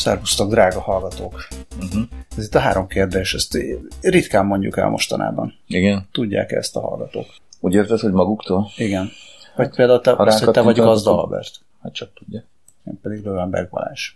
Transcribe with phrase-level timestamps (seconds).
[0.00, 1.48] Szervusztok, drága hallgatók!
[1.82, 2.02] Uh-huh.
[2.36, 3.58] Ez itt a három kérdés, ezt
[4.00, 5.54] ritkán mondjuk el mostanában.
[5.66, 6.08] Igen.
[6.12, 7.26] Tudják ezt a hallgatók?
[7.60, 8.70] Úgy érted, hogy maguktól?
[8.76, 9.08] Igen.
[9.56, 11.50] Vagy például te, azt, hogy te vagy Gazda Albert.
[11.82, 12.44] Hát csak tudja.
[12.86, 14.12] Én pedig Löwenberg Balázs.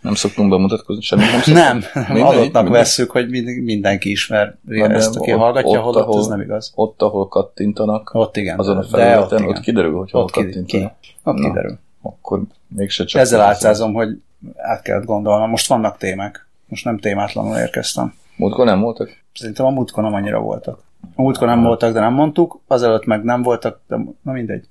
[0.00, 1.56] Nem szoktunk bemutatkozni, semmit nem szoktunk.
[1.56, 6.18] Nem, Mindegy, adottnak vesszük, hogy mind- mindenki ismer de ezt, aki ott- hallgatja, ott, ahol-
[6.20, 6.72] ez nem igaz.
[6.74, 8.58] Ott, ahol kattintanak, Ott igen.
[8.58, 10.92] azon a felületen, ott, ott, kiderül, hogy hol ott, ki, ki, kattintanak.
[11.24, 11.48] ott Na.
[11.48, 11.78] kiderül.
[12.02, 13.20] Akkor mégse csak...
[13.20, 14.08] Ezzel álcázom, hogy
[14.56, 15.50] át kellett gondolnom.
[15.50, 16.46] Most vannak témák.
[16.66, 18.14] Most nem témátlanul érkeztem.
[18.36, 19.10] Múltkor nem voltak?
[19.34, 20.82] Szerintem a múltkor nem annyira voltak.
[21.14, 24.68] A múltkor nem voltak, de nem mondtuk, azelőtt meg nem voltak, de na mindegy.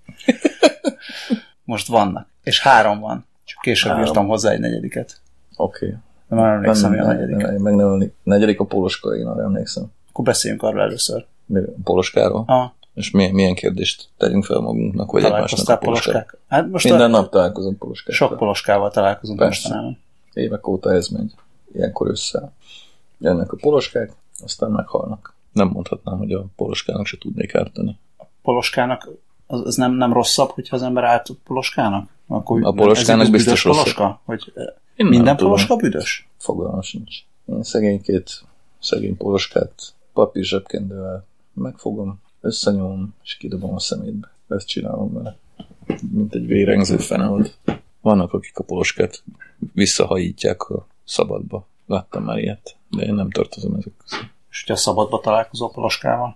[1.63, 2.27] Most vannak.
[2.43, 3.25] És három van.
[3.43, 4.05] Csak később Három.
[4.05, 5.21] írtam hozzá egy negyediket.
[5.55, 5.85] Oké.
[5.85, 5.97] Okay.
[6.27, 7.35] De már nem emlékszem, mi a negyedik.
[7.35, 9.83] nem, meg nem, nem, negyedik a poloska, én arra emlékszem.
[10.09, 11.25] Akkor beszéljünk arról először.
[11.45, 12.43] Mi- Poloskáról?
[12.47, 16.37] Ah, És milyen, milyen kérdést tegyünk fel magunknak, vagy egymásnak a poloskák?
[16.47, 18.27] Hát most Minden a, nap találkozom poloskákkal.
[18.27, 19.61] sok poloskával találkozunk Persze.
[19.61, 19.97] mostanában.
[20.33, 21.33] évek óta ez megy.
[21.73, 22.51] Ilyenkor össze
[23.19, 24.11] jönnek a poloskák,
[24.43, 25.33] aztán meghalnak.
[25.51, 27.97] Nem mondhatnám, hogy a poloskának se tudnék ártani.
[28.41, 29.09] Poloskának,
[29.47, 32.09] az, az nem, nem rosszabb, hogyha az ember át poloskának?
[32.27, 33.81] Akkor A poloskának biztos rosszabb.
[33.83, 34.21] poloska?
[34.25, 34.63] Hogy eh,
[34.95, 35.51] Én minden nem tudom.
[35.51, 36.27] poloska büdös?
[36.37, 37.15] Fogalmam sincs.
[37.45, 38.43] Én szegénykét,
[38.79, 39.73] szegény poloskát
[40.13, 44.31] papír zsebkendővel megfogom, összenyomom, és kidobom a szemétbe.
[44.47, 45.37] Ezt csinálom vele.
[46.11, 47.55] Mint egy vérengző feneold.
[48.01, 49.23] Vannak, akik a poloskát
[49.73, 51.67] visszahajítják a szabadba.
[51.85, 54.21] Láttam már ilyet, de én nem tartozom ezek közé.
[54.49, 56.35] És hogyha szabadba találkozol poloskával,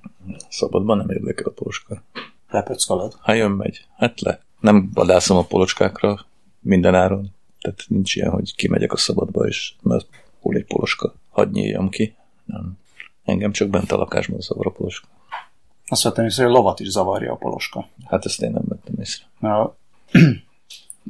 [0.49, 2.03] Szabadban nem érdekel a poloska.
[2.49, 3.15] lepöckalod.
[3.19, 3.85] Ha jön, megy.
[3.97, 4.41] Hát le.
[4.59, 6.25] Nem vadászom a polocskákra
[6.59, 7.33] minden áron.
[7.59, 10.07] Tehát nincs ilyen, hogy kimegyek a szabadba, és mert
[10.39, 12.15] hol egy poloska, hadd nyíljam ki.
[12.45, 12.77] Nem.
[13.23, 15.07] Engem csak bent a lakásban zavar a poloska.
[15.91, 17.87] Azt vettem észre, hogy a lovat is zavarja a poloska.
[18.05, 19.25] Hát ezt én nem vettem észre.
[19.39, 19.75] Mert a,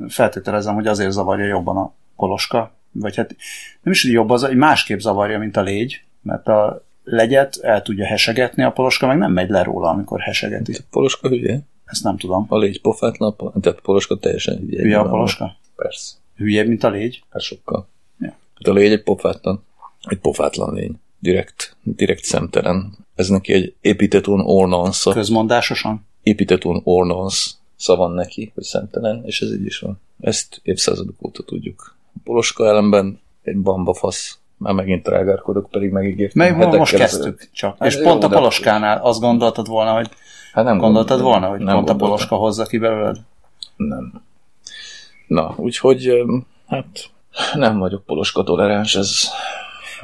[0.08, 3.36] feltételezem, hogy azért zavarja jobban a poloska, vagy hát
[3.82, 7.82] nem is, hogy jobb az, hogy másképp zavarja, mint a légy, mert a legyet el
[7.82, 10.74] tudja hesegetni, a poloska meg nem megy le róla, amikor hesegeti.
[10.74, 11.60] A poloska hülye?
[11.86, 12.46] Ezt nem tudom.
[12.50, 14.82] A légy pofátlan, tehát a poloska teljesen hülye.
[14.82, 15.56] Hülye a poloska?
[15.76, 16.16] Persze.
[16.36, 17.24] Hülyebb, mint a légy?
[17.30, 17.88] Hát sokkal.
[18.20, 18.28] Ja.
[18.56, 19.64] Hát a légy egy pofátlan.
[20.02, 21.00] Egy pofátlan lény.
[21.20, 22.98] Direkt, direkt szemtelen.
[23.22, 25.12] Ez neki egy epiteton ornansa.
[25.12, 26.06] Közmondásosan?
[26.24, 27.56] epiteton ornans
[27.86, 30.02] van neki, hogy szemtelen, és ez így is van.
[30.20, 31.96] Ezt évszázadok óta tudjuk.
[32.16, 34.38] A poloska ellenben egy bamba fasz.
[34.58, 36.48] Már megint rágárkodok, pedig megígértem.
[36.48, 37.12] Meg hetekkel most ezelőtt.
[37.12, 37.76] kezdtük csak.
[37.80, 40.10] Hát és jó, pont a poloskánál azt gondoltad volna, hogy
[40.54, 41.42] Hát nem gondoltad gondoltam.
[41.42, 42.08] volna, hogy Nem pont a gondoltam.
[42.08, 43.18] poloska hozza ki belőled?
[43.76, 44.22] Nem.
[45.28, 46.12] Na, úgyhogy
[46.68, 47.10] hát
[47.54, 49.28] nem vagyok poloska toleráns, ez,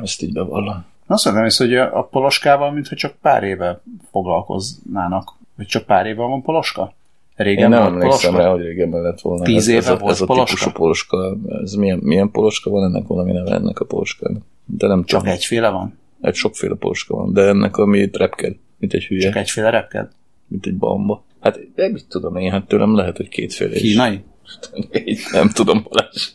[0.02, 0.86] ezt így bevallom.
[1.08, 3.82] Azt mondom is, hogy a poloskával, mintha csak pár éve
[4.12, 5.34] foglalkoznának.
[5.56, 6.94] Vagy csak pár éve van poloska?
[7.36, 8.50] Régen Én nem volt emlékszem poloska?
[8.50, 9.44] rá, hogy régebben lett volna.
[9.44, 10.56] Tíz ez, éve ez, a, volt ez a poloska?
[10.56, 11.38] típusú poloska.
[11.64, 14.42] Ez milyen, milyen poloska van, ennek valami neve ennek a poloskának.
[14.66, 15.36] De nem Csak tudom.
[15.36, 16.00] egyféle van?
[16.22, 20.08] Egy sokféle poloska van, de ennek ami repked, mint egy hülye, Csak egyféle repked?
[20.48, 21.24] mint egy bamba.
[21.40, 23.82] Hát én mit tudom én, hát tőlem lehet, hogy kétféle is.
[23.82, 24.24] Kínai?
[25.06, 26.30] Én nem tudom, Balázs.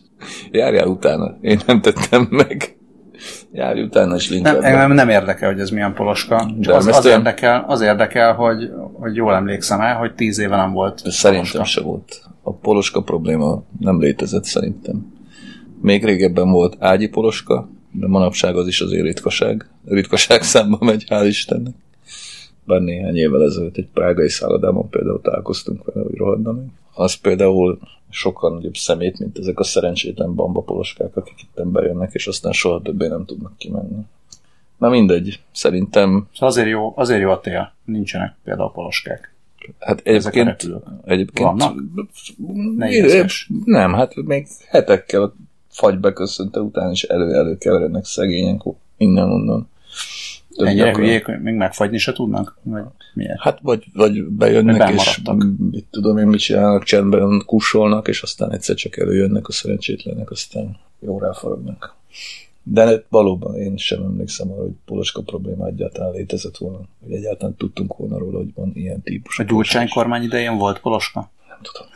[0.50, 1.38] Járjál utána.
[1.40, 2.76] Én nem tettem meg.
[3.52, 4.62] Járj utána is Nem, linkben.
[4.72, 6.50] engem nem érdekel, hogy ez milyen poloska.
[6.60, 10.72] Csak az, az, érdekel, az érdekel, hogy, hogy jól emlékszem el, hogy tíz éve nem
[10.72, 11.64] volt Szerintem poloska.
[11.64, 12.22] se volt.
[12.42, 15.12] A poloska probléma nem létezett szerintem.
[15.80, 19.68] Még régebben volt ágyi poloska, de manapság az is azért ritkaság.
[19.86, 21.74] Ritkaság számba megy, hál' Istennek.
[22.64, 26.64] Bár néhány évvel ezelőtt egy prágai szállodában például találkoztunk vele, hogy rohadna meg.
[26.94, 27.78] Az például
[28.10, 32.82] sokkal nagyobb szemét, mint ezek a szerencsétlen bamba poloskák, akik itt bejönnek, és aztán soha
[32.82, 34.02] többé nem tudnak kimenni.
[34.78, 37.72] Na mindegy, szerintem azért jó, azért jó a tél.
[37.84, 39.34] Nincsenek például poloskák.
[39.78, 40.68] Hát egyébként,
[41.04, 41.74] egyébként Vannak?
[43.64, 45.34] Nem, hát még hetekkel a
[45.68, 48.60] fagy beköszönte után is elő-elő keverednek szegények
[48.96, 49.68] innen-onnan.
[50.56, 51.04] Ennyire gyakran.
[51.04, 52.58] hülyék, még megfagyni se tudnak?
[52.62, 52.82] Vagy
[53.14, 53.40] miért?
[53.40, 55.20] Hát vagy, vagy bejönnek, és
[55.70, 60.76] mit tudom én, mit csinálnak, csendben kussolnak, és aztán egyszer csak előjönnek a szerencsétlenek, aztán
[61.00, 61.96] jó ráfaragnak.
[62.62, 67.96] De valóban én sem emlékszem arra, hogy poloska probléma egyáltalán létezett volna, hogy egyáltalán tudtunk
[67.96, 69.38] volna róla, hogy van ilyen típus.
[69.38, 71.30] A Gyurcsány kormány idején volt poloska?
[71.48, 71.88] Nem tudom.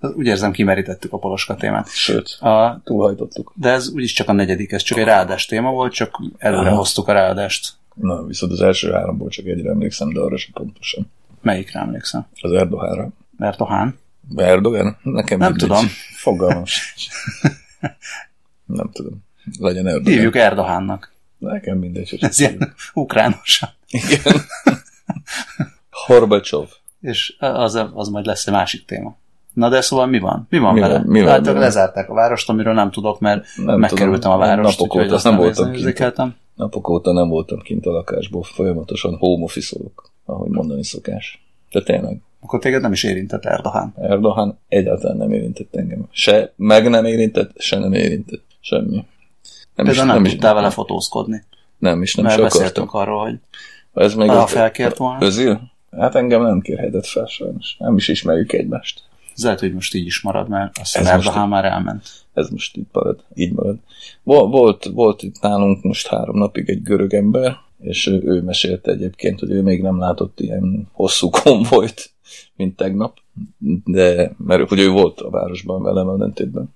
[0.00, 1.88] Úgy érzem, kimerítettük a poloska témát.
[1.88, 3.52] Sőt, A, túlhajtottuk.
[3.56, 6.76] de ez úgyis csak a negyedik, ez csak egy ráadás téma volt, csak előre Aha.
[6.76, 7.72] hoztuk a ráadást.
[7.94, 11.12] Na, viszont az első háromból csak egyre emlékszem, de arra sem pontosan.
[11.42, 12.26] Melyikre emlékszem?
[12.40, 13.08] Az Erdoganra.
[13.38, 13.98] Erdogan?
[14.36, 14.96] Erdogan?
[15.02, 15.68] Nekem Nem mindegy.
[15.68, 15.86] tudom.
[16.16, 17.06] Fogalmam sincs.
[18.76, 19.24] Nem tudom.
[19.58, 20.12] Legyen Erdogan.
[20.12, 21.12] Hívjuk Erdogannak.
[21.38, 23.68] Nekem mindegy, hogy Ez ilyen ukránosan.
[23.88, 24.34] Igen.
[26.06, 26.68] Horbacsov.
[27.00, 29.16] És az, az majd lesz egy másik téma.
[29.52, 30.46] Na de szóval mi van?
[30.50, 30.92] Mi van Mi vele?
[30.92, 31.58] van- mi van hát vele?
[31.58, 34.36] lezárták a várost, amiről nem tudok, mert Nem megkerültem tudom.
[34.36, 36.34] a várost, Napok úgyhogy óta azt nem voltam kint.
[36.54, 39.76] Napok óta nem voltam kint a lakásból, folyamatosan home office
[40.24, 41.44] ahogy mondani szokás.
[41.70, 43.94] De tényleg, Akkor téged nem is érintett Erdogan.
[44.00, 46.06] Erdogan egyáltalán nem érintett engem.
[46.10, 48.42] Se meg nem érintett, se nem érintett.
[48.60, 49.04] Semmi.
[49.74, 51.44] Nem Például nem, nem tudtál vele fotózkodni.
[51.78, 52.60] Nem is, nem mert is akartam.
[52.62, 53.38] beszéltünk arról, hogy
[53.94, 55.24] Ez még Ha felkért volna.
[55.24, 55.60] Özil?
[55.98, 57.76] Hát engem nem kérhetett fel sajnos.
[57.78, 59.02] Nem is ismerjük egymást.
[59.40, 62.08] Ez lehet, hogy most így is marad, mert most Erdogan már elment.
[62.32, 63.24] Ez most így marad.
[63.34, 63.78] Így marad.
[64.22, 68.90] Vol- Volt, volt itt nálunk most három napig egy görög ember, és ő, ő mesélte
[68.90, 72.10] egyébként, hogy ő még nem látott ilyen hosszú konvojt,
[72.56, 73.18] mint tegnap,
[73.84, 76.74] de mert hogy ő volt a városban velem ellentétben.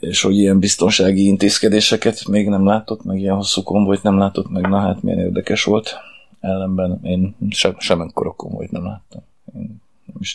[0.00, 4.68] És hogy ilyen biztonsági intézkedéseket még nem látott, meg ilyen hosszú konvojt nem látott, meg
[4.68, 5.96] na hát milyen érdekes volt.
[6.40, 9.22] Ellenben én sem, sem ekkora konvojt nem láttam.
[9.54, 9.80] Én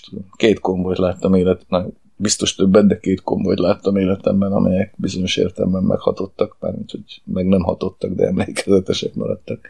[0.09, 0.25] tudom.
[0.35, 5.83] Két konvojt láttam élet, na, biztos többet, de két konvojt láttam életemben, amelyek bizonyos értelemben
[5.83, 9.67] meghatottak, mármint, hogy meg nem hatottak, de emlékezetesek maradtak.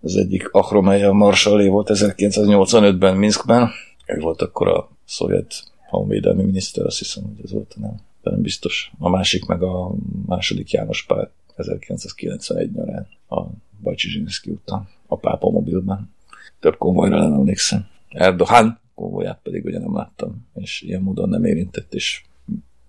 [0.00, 3.70] Az egyik Ahromeja Marsalé volt 1985-ben Minskben.
[4.06, 8.00] Ő volt akkor a szovjet honvédelmi miniszter, azt hiszem, hogy ez volt, nem?
[8.22, 8.92] De nem biztos.
[8.98, 9.94] A másik meg a
[10.26, 13.42] második János Pál 1991 nyarán a
[13.82, 16.14] Bajcsizsinszki után, a pápa mobilban.
[16.60, 17.86] Több konvojra nem emlékszem.
[18.08, 22.22] Erdogan konvoját pedig ugye nem láttam, és ilyen módon nem érintett, és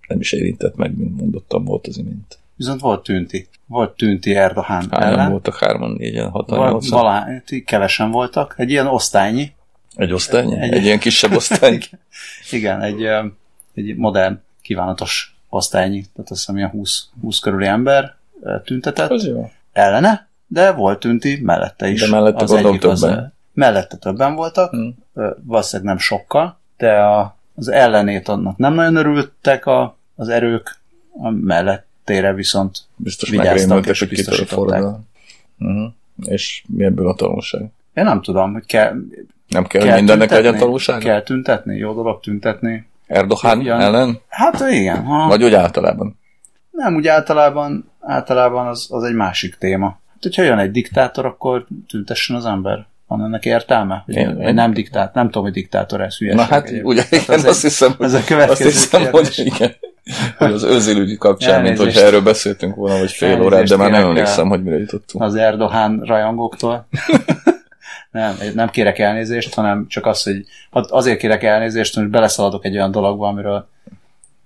[0.08, 2.38] nem is érintett meg, mint mondottam, volt az imént.
[2.56, 3.48] Viszont volt tünti.
[3.66, 5.30] Volt tünti Erdogan Hányan ellen.
[5.32, 5.58] voltak?
[5.58, 8.54] Hárman, négyen, hatan, Val- valá- kevesen voltak.
[8.58, 9.52] Egy ilyen osztálynyi.
[9.96, 10.46] Egy osztály?
[10.60, 11.80] egy- Egy, ilyen kisebb osztály?
[12.52, 13.04] Igen, egy,
[13.74, 16.02] egy modern, kívánatos osztálynyi.
[16.02, 18.16] Tehát azt hiszem ilyen 20, 20 körüli ember
[18.64, 19.52] tüntetett Az jó.
[19.72, 22.00] ellene, de volt tünti mellette is.
[22.02, 22.50] De mellette az,
[23.00, 23.34] többen.
[23.58, 24.88] Mellette többen voltak, Hm.
[25.14, 30.80] ö, valószínűleg nem sokkal, de a, az ellenét annak nem nagyon örültek a, az erők,
[31.20, 34.84] a mellettére viszont Biztos Vigyáztak és biztosították.
[35.60, 35.92] Uh-huh.
[36.26, 37.62] És mi ebből a tanulság?
[37.94, 38.94] én nem tudom, hogy kell,
[39.48, 40.46] Nem kell, kell mindennek tüntetni?
[40.46, 41.00] legyen tanulság?
[41.00, 42.88] Kell tüntetni, jó dolog tüntetni.
[43.08, 43.80] Erdogan Igen.
[43.82, 44.20] ellen?
[44.28, 45.28] Hát igen, ha.
[45.28, 46.20] Vagy úgy általában?
[46.72, 49.88] Nem, úgy általában, általában az, az egy másik téma.
[49.88, 52.86] Hát, hogyha jön egy diktátor, akkor tüntessen az ember.
[53.08, 54.04] Van ennek értelme?
[54.08, 56.40] Én- én, nem diktát, nem tudom, hogy diktátor ez hülyeség.
[56.40, 59.12] Na hát, ugye, Hát igen, ez azt egy- hiszem, hogy, ez a következő azt hiszem,
[59.12, 59.72] hogy igen.
[60.38, 61.96] Hogy az özélügyi kapcsán, mint Elnézést.
[61.96, 65.24] hogyha erről beszéltünk volna, vagy fél Elnézést órát, de már nem emlékszem, hogy mire jutottunk.
[65.24, 66.88] az Erdogan rajongóktól.
[68.12, 72.76] nem, nem kérek elnézést, hanem csak az, hogy hát azért kérek elnézést, hogy beleszaladok egy
[72.76, 73.68] olyan dologba, amiről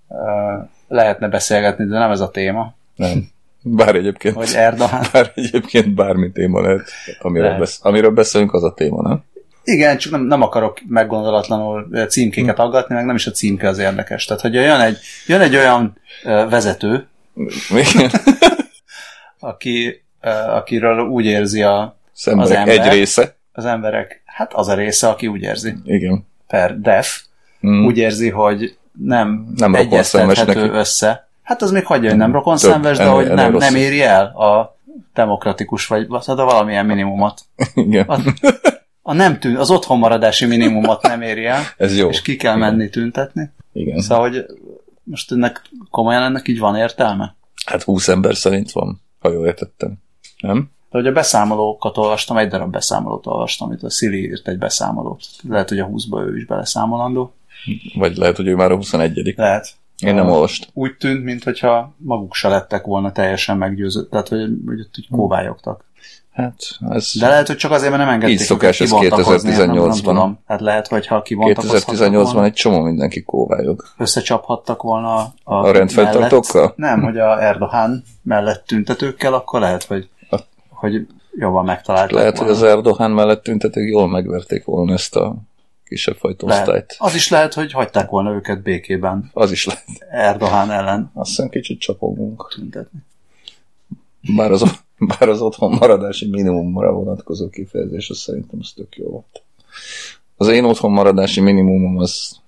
[0.07, 0.17] uh,
[0.87, 3.29] lehetne beszélgetni, de nem ez a téma, Nem.
[3.63, 5.01] Bár egyébként, hogy Erdogan.
[5.11, 7.59] bár egyébként bármi téma lehet, amiről, Lehet.
[7.59, 9.23] besz, amiről beszélünk, az a téma, nem?
[9.63, 14.25] Igen, csak nem, nem akarok meggondolatlanul címkéket aggatni, meg nem is a címke az érdekes.
[14.25, 14.97] Tehát, hogy jön egy,
[15.27, 17.07] jön egy olyan vezető,
[19.39, 22.67] aki, ö, akiről úgy érzi a, Az ember.
[22.67, 23.35] egy része.
[23.51, 26.27] az emberek, hát az a része, aki úgy érzi, Igen.
[26.47, 27.21] per def,
[27.67, 27.85] Mm.
[27.85, 30.69] úgy érzi, hogy nem, Nem egyeztethető neki.
[30.77, 31.29] össze.
[31.51, 34.25] Hát az még hagyja, hogy nem rokonszenves, de ennél- hogy ennél nem, nem éri el
[34.25, 34.77] a
[35.13, 37.41] demokratikus, vagy hát a valamilyen minimumot.
[37.73, 38.05] Igen.
[38.07, 38.19] A,
[39.01, 42.09] a nem tűn, az otthonmaradási minimumot nem éri el, Ez jó.
[42.09, 43.51] és ki kell menni tüntetni.
[43.73, 43.99] Igen.
[44.01, 44.45] Szóval, hogy
[45.03, 47.35] most ennek komolyan ennek így van értelme?
[47.65, 49.93] Hát 20 ember szerint van, ha jól értettem.
[50.41, 50.69] Nem?
[50.89, 55.23] De hogy a beszámolókat olvastam, egy darab beszámolót olvastam, amit a Szili írt egy beszámolót.
[55.49, 57.33] Lehet, hogy a 20-ba ő is beleszámolandó.
[57.95, 59.79] Vagy lehet, hogy ő már a 21 Lehet.
[60.01, 60.69] Én nem olvastam.
[60.73, 65.89] Úgy tűnt, mintha maguk se lettek volna teljesen meggyőzött, tehát hogy, hogy ott úgy kóvályogtak.
[66.31, 66.55] Hát,
[66.89, 69.75] ez De lehet, hogy csak azért, mert nem engedték Így szokás ez kibontakozni, nem, nem
[69.77, 70.01] 2018-ban.
[70.03, 70.39] tudom.
[70.47, 73.83] Hát lehet, hogy ha kibontakozhattak 2018-ban volna, egy csomó mindenki kóvályog.
[73.97, 76.73] összecsaphattak volna a, A rendfenntartókkal?
[76.75, 80.39] Nem, hogy a Erdogan mellett tüntetőkkel, akkor lehet, hogy, A-
[80.69, 82.61] hogy jobban megtalálták Lehet, hogy volna.
[82.61, 85.35] az Erdogan mellett tüntetők jól megverték volna ezt a
[85.91, 86.67] kisebb fajta Lehet.
[86.67, 86.95] osztályt.
[86.97, 89.85] Az is lehet, hogy hagyták volna őket békében Az is lehet.
[90.09, 92.51] Erdogan ellen Azt hiszem kicsit csapogunk.
[92.55, 92.99] tüntetni.
[94.35, 94.81] Bár az,
[95.19, 99.43] bár az otthon maradási minimumra vonatkozó kifejezés, az szerintem az tök jó volt.
[100.37, 102.39] Az én otthon maradási minimumom az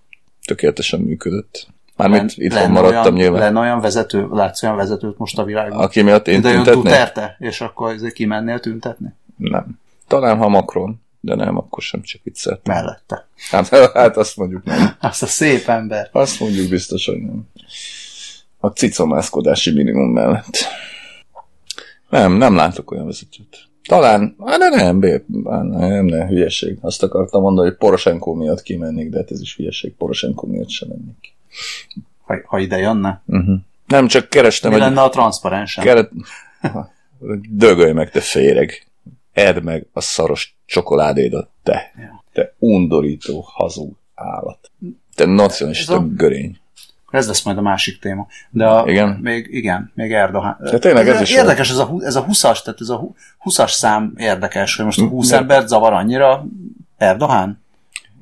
[0.46, 1.68] tökéletesen működött.
[1.96, 3.40] Mármint Len- itthon maradtam olyan, nyilván.
[3.42, 5.80] Lenne olyan vezető, látsz olyan vezetőt most a világban?
[5.80, 6.84] Aki miatt én de tüntetnék?
[6.84, 9.14] Duterte, és akkor kimennél tüntetni?
[9.38, 9.80] Nem.
[10.08, 12.76] Talán ha Macron, de nem, akkor sem csak vicceltem.
[12.76, 13.28] Mellette.
[13.50, 14.96] Hát, hát azt mondjuk nem.
[15.00, 16.10] Azt a szép ember.
[16.12, 17.48] Azt mondjuk biztos, hogy nem.
[18.60, 20.58] A cicomászkodási minimum mellett.
[22.10, 23.68] Nem, nem látok olyan vezetőt.
[23.88, 26.78] Talán, de nem, bé- nem, nem, nem, hülyeség.
[26.82, 29.96] Azt akartam mondani, hogy Poroshenko miatt kimennék, de hát ez is hülyeség.
[29.96, 31.34] Poroshenko miatt sem mennék.
[32.22, 33.22] Ha, ha ide jönne.
[33.26, 33.56] Uh-huh.
[33.88, 35.84] Nem, csak kerestem, Mi hogy lenne a transzparensen?
[35.84, 36.12] keret...
[37.50, 38.88] Dögölj meg, te féreg.
[39.34, 41.92] Edd meg a szaros csokoládédat, te.
[41.98, 42.24] Ja.
[42.34, 44.72] Te undorító, hazug állat.
[45.16, 46.58] Te nacionalista Ez a- görény.
[47.12, 48.28] Ez lesz majd a másik téma.
[48.50, 49.10] De a, Igen?
[49.22, 50.58] Még, igen, még Erdogan.
[50.62, 53.16] De tényleg ez is érdekes, ez a, ez a 20-as, tehát ez a hu-
[53.46, 56.46] 20-as szám érdekes, hogy most a 20 De- embert zavar annyira
[56.98, 57.62] Erdogan?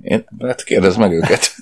[0.02, 1.56] Én, hát kérdezd meg őket.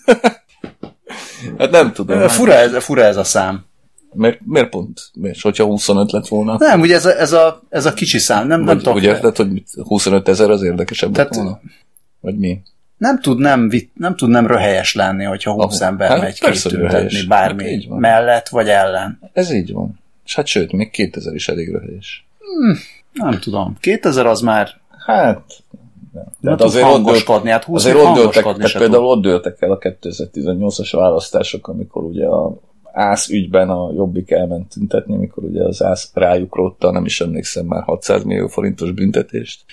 [1.57, 2.27] hát nem tudom.
[2.27, 3.65] Fura ez, fura ez a szám.
[4.13, 5.11] Miért, miért pont?
[5.21, 6.55] És hogyha 25 lett volna?
[6.59, 8.93] Nem, ugye ez a, ez a, ez a kicsi szám, nem, nem tudom.
[8.95, 11.59] úgy érted, hogy mit, 25 ezer az érdekesebb Tehát- volna?
[12.19, 12.61] Vagy mi?
[12.97, 17.25] nem tud nem, nem tud nem röhelyes lenni, hogyha 20 Ah, ember hát megy kitüntetni
[17.27, 19.19] bármi Hát mellett vagy ellen.
[19.33, 19.99] Ez így van.
[20.25, 22.27] És hát sőt, még 2000 is elég röhelyes.
[23.13, 23.77] Nem tudom.
[23.79, 24.69] 2000 az már
[25.05, 25.41] Hát,
[26.13, 26.23] nem.
[26.41, 29.77] Tehát tud azért hangoskodni, hát 20 azért ott dőltek, tehát például ott dőltek el a
[29.77, 32.57] 2018-as választások, amikor ugye a
[32.93, 37.65] ász ügyben a Jobbik elment tüntetni, amikor ugye az ász rájuk rótta, nem is emlékszem
[37.65, 39.65] már 600 millió forintos büntetést,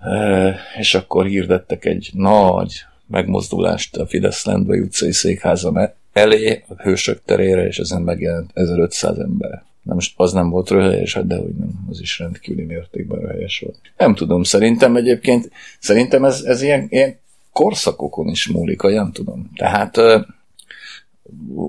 [0.00, 6.82] E, és akkor hirdettek egy nagy megmozdulást a Fidesz Lendvai utcai székháza me- elé, a
[6.82, 9.62] hősök terére, és ezen megjelent 1500 ember.
[9.82, 13.78] Nem, az nem volt röhelyes, hát dehogy nem, az is rendkívüli mértékben röhelyes volt.
[13.96, 15.50] Nem tudom, szerintem egyébként,
[15.80, 17.18] szerintem ez, ez ilyen, ilyen
[17.52, 19.50] korszakokon is múlik, vagy nem tudom.
[19.56, 19.96] Tehát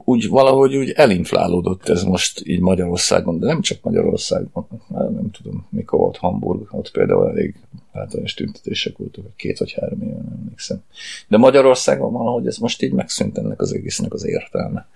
[0.06, 6.00] úgy valahogy úgy elinflálódott ez most így Magyarországon, de nem csak Magyarországon, nem tudom, mikor
[6.00, 7.56] volt Hamburg, ott például elég
[8.00, 10.84] általános tüntetések voltak, két vagy három éve, nem emlékszem.
[11.28, 14.88] De Magyarországon valahogy ez most így megszűnt ennek az egésznek az értelme.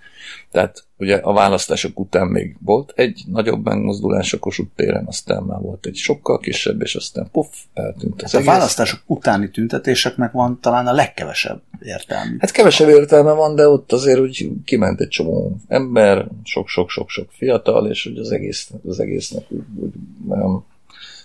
[0.50, 5.60] Tehát ugye a választások után még volt egy nagyobb megmozdulás a Kossuth téren, aztán már
[5.60, 8.48] volt egy sokkal kisebb, és aztán puff, eltűnt az A egész.
[8.48, 12.36] választások utáni tüntetéseknek van talán a legkevesebb értelmű.
[12.38, 18.04] Hát kevesebb értelme van, de ott azért úgy kiment egy csomó ember, sok-sok-sok-sok fiatal, és
[18.04, 19.92] hogy az, egész, az egésznek úgy, úgy
[20.28, 20.64] nem,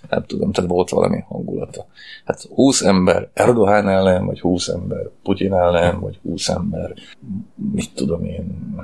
[0.08, 1.86] nem tudom, tehát volt valami hangulata.
[2.24, 6.92] Hát 20 ember Erdogan ellen, vagy 20 ember Putyin ellen, vagy 20 ember,
[7.72, 8.74] mit tudom én,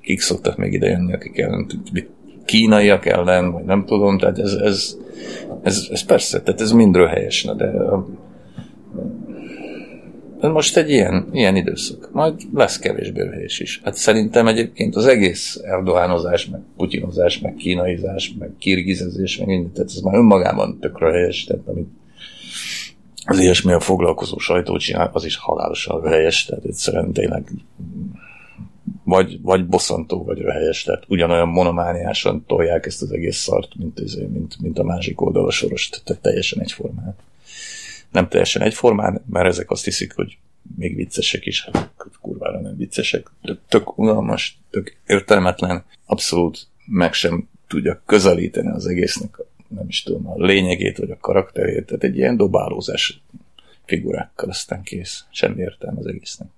[0.00, 1.66] kik szoktak még ide jönni, akik ellen,
[2.44, 4.96] kínaiak ellen, vagy nem tudom, tehát ez, ez,
[5.62, 7.72] ez, ez persze, tehát ez mind röhelyes, na, de
[10.48, 12.08] most egy ilyen, ilyen időszak.
[12.12, 13.80] Majd lesz kevésbé röhelyes is.
[13.84, 19.90] Hát szerintem egyébként az egész erdoánozás, meg putyinozás, meg kínaizás, meg kirgizezés, meg minden, tehát
[19.90, 21.88] ez már önmagában tök röhelyes, tehát amit
[23.24, 27.50] az ilyesmi a foglalkozó sajtó csinál, az is halálosan röhelyes, tehát egyszerűen tényleg
[29.04, 34.60] vagy, vagy bosszantó, vagy röhelyes, tehát ugyanolyan monomániásan tolják ezt az egész szart, mint, mint,
[34.60, 37.16] mint a másik oldal a soros, tehát teljesen egyformán.
[38.10, 40.38] Nem teljesen egyformán, mert ezek azt hiszik, hogy
[40.76, 41.90] még viccesek is, hát
[42.20, 43.30] kurvára nem viccesek,
[43.68, 49.36] tök, unalmas, tök értelmetlen, abszolút meg sem tudja közelíteni az egésznek,
[49.68, 53.22] nem is tudom, a lényegét, vagy a karakterét, tehát egy ilyen dobálózás
[53.84, 55.24] figurákkal aztán kész.
[55.30, 56.48] Semmi értelme az egésznek.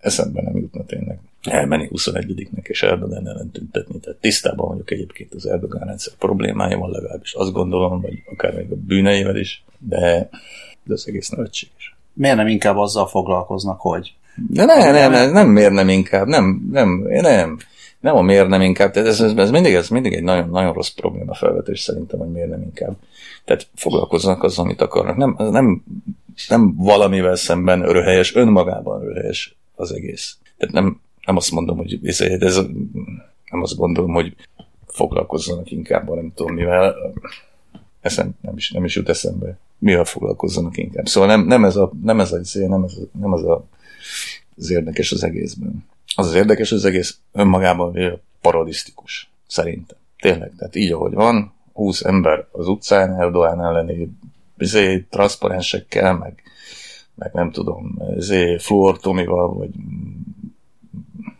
[0.00, 3.98] Eszembe nem jutna tényleg elmenni 21-nek és Erdogan ellen tüntetni.
[3.98, 8.74] Tehát tisztában vagyok egyébként az Erdogan rendszer problémájával, legalábbis azt gondolom, vagy akár még a
[8.76, 10.28] bűneivel is, de,
[10.84, 11.96] de az egész nevetséges.
[12.12, 14.14] Miért nem inkább azzal foglalkoznak, hogy
[14.48, 17.58] De ne, nem, nem, nem miért nem inkább, nem, nem, nem,
[18.00, 20.72] nem a miért nem inkább, tehát ez, ez, ez mindig, ez mindig egy nagyon, nagyon
[20.72, 22.96] rossz probléma felvetés szerintem, hogy miért nem inkább.
[23.44, 25.16] Tehát foglalkoznak azzal, amit akarnak.
[25.16, 25.84] Nem, nem,
[26.48, 30.36] nem valamivel szemben röhelyes, önmagában röhelyes az egész.
[30.56, 32.56] Tehát nem, nem azt mondom, hogy ez, ez,
[33.50, 34.36] nem azt gondolom, hogy
[34.86, 36.94] foglalkozzanak inkább, nem tudom mivel.
[38.00, 39.58] Eszem, nem is, nem is jut eszembe.
[39.78, 41.06] Mivel foglalkozzanak inkább.
[41.06, 43.64] Szóval nem, nem ez a, nem ez a, nem ez a, nem az a,
[44.56, 45.84] az érdekes az egészben.
[46.14, 49.30] Az az érdekes az egész önmagában parodisztikus.
[49.46, 49.96] Szerintem.
[50.20, 50.52] Tényleg.
[50.58, 54.10] Tehát így, ahogy van, 20 ember az utcán, Erdogan elleni
[54.58, 56.42] izé, transzparensekkel, meg,
[57.20, 59.70] meg nem tudom, izé, fluortomival, vagy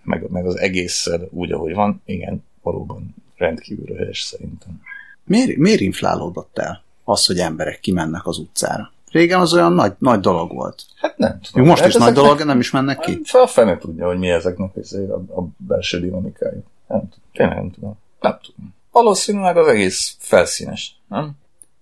[0.03, 4.81] meg, meg az egésszel úgy, ahogy van, igen, valóban rendkívül helyes szerintem.
[5.25, 8.93] miért, miért inflálódott el az, hogy emberek kimennek az utcára?
[9.11, 10.85] Régen az olyan nagy, nagy dolog volt.
[10.97, 11.67] Hát nem Jó, tudom.
[11.67, 13.21] most Hát is nagy dolog, nem is mennek ki.
[13.25, 16.63] Fel a fene tudja, hogy mi ezeknek izé a, a belső dinamikája.
[16.87, 17.25] Nem tudom.
[17.33, 17.99] Tényleg nem tudom.
[18.21, 18.75] Nem tudom.
[18.91, 21.33] Valószínűleg az egész felszínes, nem?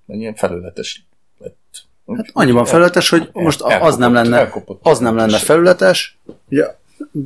[0.06, 1.06] Egy ilyen felületes.
[2.16, 4.80] Hát annyiban felületes, hogy most a- az nem lenne, elkopott.
[4.82, 6.18] az nem lenne felületes,
[6.50, 6.66] ugye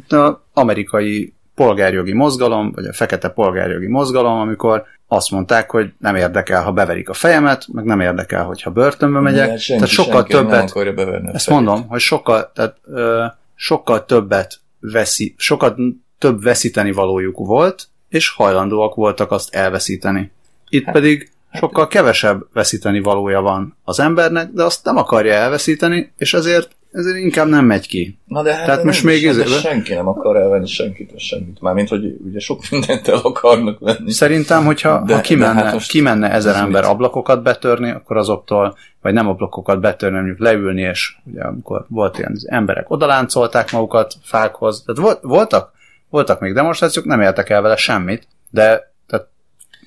[0.08, 6.62] az amerikai polgárjogi mozgalom, vagy a fekete polgárjogi mozgalom, amikor azt mondták, hogy nem érdekel,
[6.62, 9.48] ha beverik a fejemet, meg nem érdekel, hogyha börtönbe megyek.
[9.48, 11.62] Hát senki, tehát sokkal senki nem többet, akarja beverni a ezt fejét.
[11.64, 13.24] mondom, hogy sokkal, tehát, ö,
[13.54, 15.76] sokkal többet veszi, sokkal
[16.18, 20.30] több veszíteni valójuk volt, és hajlandóak voltak azt elveszíteni.
[20.68, 26.12] Itt hát, pedig sokkal kevesebb veszíteni valója van az embernek, de azt nem akarja elveszíteni,
[26.16, 28.18] és ezért, ezért inkább nem megy ki.
[28.26, 31.60] Na de hát Tehát most is, még de izébe- senki nem akar elvenni senkitől semmit.
[31.60, 34.10] Mármint, hogy ugye sok mindent el akarnak venni.
[34.12, 36.90] Szerintem, hogyha De- ha kimenne, de hát hát most kimenne ezer ez ember mit?
[36.90, 42.32] ablakokat betörni, akkor azoktól, vagy nem ablakokat betörni, mondjuk leülni, és ugye amikor volt ilyen,
[42.34, 45.72] az emberek odaláncolták magukat fákhoz, tehát volt, voltak,
[46.10, 48.91] voltak még demonstrációk, nem értek el vele semmit, de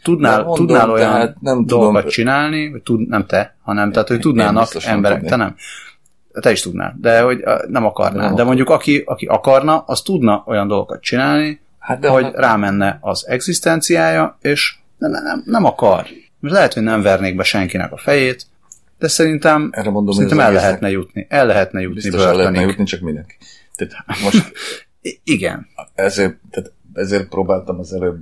[0.05, 2.09] tudnál, mondom, tudnál olyan nem dolgokat tudom.
[2.09, 5.55] csinálni, vagy tud, nem te, hanem tehát, hogy tudnának emberek, te nem.
[6.41, 8.19] Te is tudnál, de hogy nem akarnál.
[8.25, 8.45] Nem de akar.
[8.45, 13.27] mondjuk aki, aki akarna, az tudna olyan dolgokat csinálni, Hát de hogy ha- rámenne az
[13.27, 16.05] egzisztenciája, és nem, nem, nem akar.
[16.39, 18.45] Most lehet, hogy nem vernék be senkinek a fejét,
[18.99, 21.25] de szerintem, erre mondom, szerintem el lehetne jutni.
[21.29, 23.37] El lehetne jutni Biztos el lehetne jutni, csak minek.
[23.75, 24.51] Tehát most
[25.23, 25.67] Igen.
[25.93, 28.19] ezért, tehát ezért próbáltam az előbb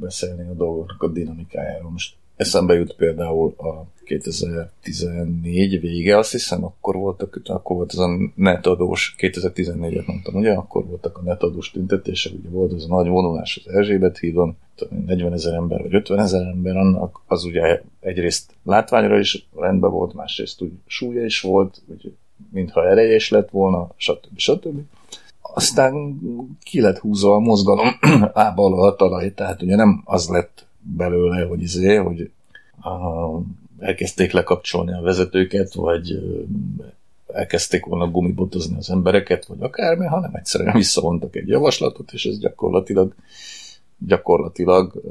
[0.00, 1.90] beszélni a dolgoknak a dinamikájáról.
[1.90, 8.08] Most eszembe jut például a 2014 vége, azt hiszem, akkor voltak, akkor volt az a
[8.34, 13.62] netadós, 2014-et mondtam, ugye, akkor voltak a netadós tüntetések, ugye volt az a nagy vonulás
[13.64, 17.82] az Erzsébet hídon, tudom én, 40 ezer ember vagy 50 ezer ember, annak az ugye
[18.00, 22.12] egyrészt látványra is rendben volt, másrészt úgy súlya is volt, úgy,
[22.50, 24.38] mintha ereje is lett volna, stb.
[24.38, 24.80] stb
[25.58, 26.18] aztán
[26.62, 27.88] ki lett húzva a mozgalom
[28.34, 32.30] lába alól a talaj, tehát ugye nem az lett belőle, hogy izé, hogy
[32.80, 32.90] a,
[33.78, 36.18] elkezdték lekapcsolni a vezetőket, vagy
[37.32, 43.14] elkezdték volna gumibotozni az embereket, vagy akármi, hanem egyszerűen visszavontak egy javaslatot, és ez gyakorlatilag
[43.98, 45.02] gyakorlatilag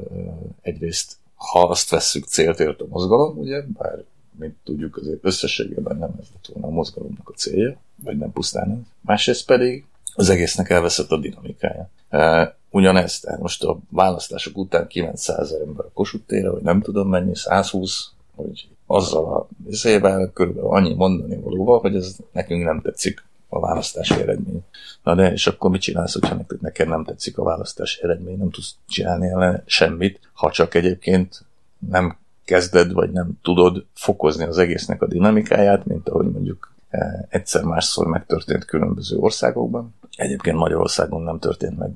[0.62, 4.04] egyrészt, ha azt vesszük célt a mozgalom, ugye, bár
[4.38, 8.70] mint tudjuk, azért összességében nem ez lett volna a mozgalomnak a célja, vagy nem pusztán
[8.70, 8.78] ez.
[9.00, 9.84] Másrészt pedig
[10.18, 11.90] az egésznek elveszett a dinamikája.
[12.08, 16.80] E, ugyanez, tehát most a választások után kiment 100 ember a Kossuth térre, vagy nem
[16.80, 22.80] tudom mennyi, 120, hogy azzal a szével körülbelül annyi mondani valóval, hogy ez nekünk nem
[22.80, 24.64] tetszik a választási eredmény.
[25.02, 28.50] Na de, és akkor mit csinálsz, hogyha neked, neked nem tetszik a választási eredmény, nem
[28.50, 31.44] tudsz csinálni ellen semmit, ha csak egyébként
[31.88, 37.62] nem kezded, vagy nem tudod fokozni az egésznek a dinamikáját, mint ahogy mondjuk eh, egyszer
[37.62, 39.94] másszor megtörtént különböző országokban.
[40.18, 41.90] Egyébként Magyarországon nem történt meg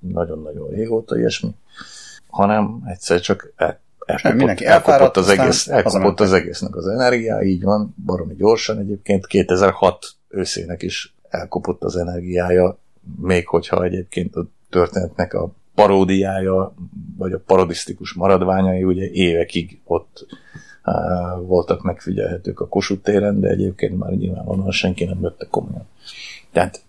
[0.00, 1.50] nagyon-nagyon régóta ilyesmi,
[2.26, 7.94] hanem egyszer csak el, elkopott, elkopott, az, egész, elkopott az egésznek az energiá, így van,
[8.04, 9.26] baromi gyorsan egyébként.
[9.26, 12.78] 2006 őszének is elkopott az energiája,
[13.20, 16.74] még hogyha egyébként a történetnek a paródiája,
[17.16, 20.26] vagy a parodisztikus maradványai ugye évekig ott
[20.84, 25.86] uh, voltak megfigyelhetők a Kossuth téren, de egyébként már nyilvánvalóan senki nem vette komolyan.
[26.52, 26.82] Tehát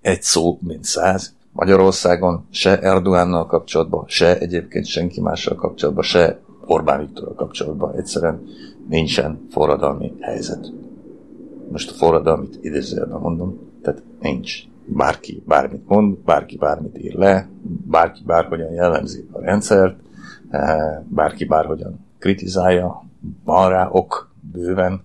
[0.00, 1.34] egy szó, mint száz.
[1.52, 8.42] Magyarországon se Erdogánnal kapcsolatban, se egyébként senki mással kapcsolatban, se Orbán Viktorral kapcsolatban egyszerűen
[8.88, 10.72] nincsen forradalmi helyzet.
[11.70, 14.62] Most a forradalmit idézőjelben mondom, tehát nincs.
[14.84, 17.48] Bárki bármit mond, bárki bármit ír le,
[17.86, 19.98] bárki bárhogyan jellemzi a rendszert,
[20.50, 23.02] eh, bárki bárhogyan kritizálja,
[23.44, 25.04] van rá ok bőven,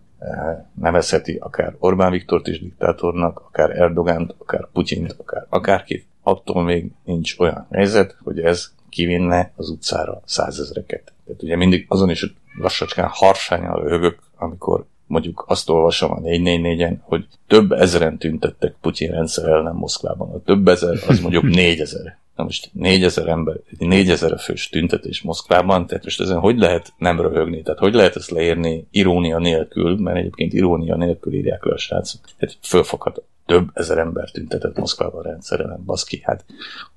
[0.73, 6.05] nevezheti akár Orbán Viktort is diktátornak, akár Erdogánt, akár Putyint, akár akárkit.
[6.23, 11.13] Attól még nincs olyan helyzet, hogy ez kivinne az utcára százezreket.
[11.25, 17.27] Tehát ugye mindig azon is lassacskán harsányan röhögök, amikor mondjuk azt olvasom a 444-en, hogy
[17.47, 20.33] több ezeren tüntettek Putyin rendszer ellen Moszkvában.
[20.33, 22.17] A több ezer az mondjuk négyezer.
[22.35, 27.61] Na most négyezer ember, négyezer fős tüntetés Moszkvában, tehát most ezen hogy lehet nem röhögni?
[27.61, 32.21] Tehát hogy lehet ezt leírni irónia nélkül, mert egyébként irónia nélkül írják le a srácok.
[32.37, 36.21] Tehát fölfoghat több ezer ember tüntetett Moszkvában a rendszer ellen, baszki.
[36.23, 36.45] Hát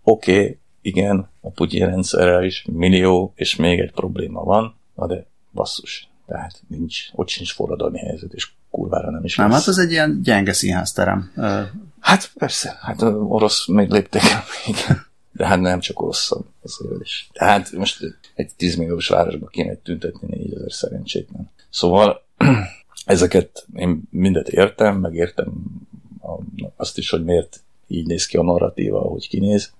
[0.03, 5.27] oké, okay, igen, a Putyin rendszerrel is millió, és még egy probléma van, na de
[5.53, 6.09] basszus.
[6.27, 9.59] Tehát nincs, ott sincs forradalmi helyzet, és kurvára nem is Nem, lesz.
[9.59, 11.33] hát ez egy ilyen gyenge színházterem.
[12.01, 14.23] Hát persze, hát orosz még lépték
[14.67, 15.07] igen.
[15.39, 16.31] De hát nem csak orosz
[16.63, 17.29] azért is.
[17.33, 18.01] Tehát most
[18.35, 21.51] egy 10 milliós városba kéne tüntetni 4000 szerencsétlen.
[21.71, 22.23] Szóval
[23.05, 25.53] ezeket én mindet értem, megértem
[26.77, 29.73] azt is, hogy miért így néz ki a narratíva, ahogy kinéz.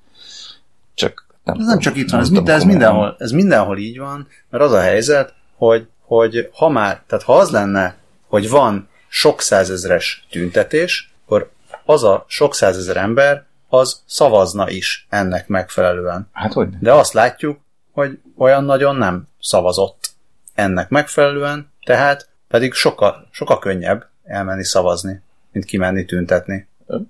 [0.95, 4.29] Csak nem Ez nem csak itt van, ez, de ez mindenhol, ez mindenhol így van,
[4.51, 9.41] mert az a helyzet, hogy, hogy ha már, tehát ha az lenne, hogy van sok
[9.41, 11.51] százezres tüntetés, akkor
[11.85, 16.29] az a sok százezer ember, az szavazna is ennek megfelelően.
[16.33, 16.69] Hát hogy?
[16.81, 17.59] De azt látjuk,
[17.93, 20.11] hogy olyan nagyon nem szavazott
[20.55, 25.21] ennek megfelelően, tehát pedig sokkal, sokkal könnyebb elmenni szavazni,
[25.53, 26.67] mint kimenni tüntetni.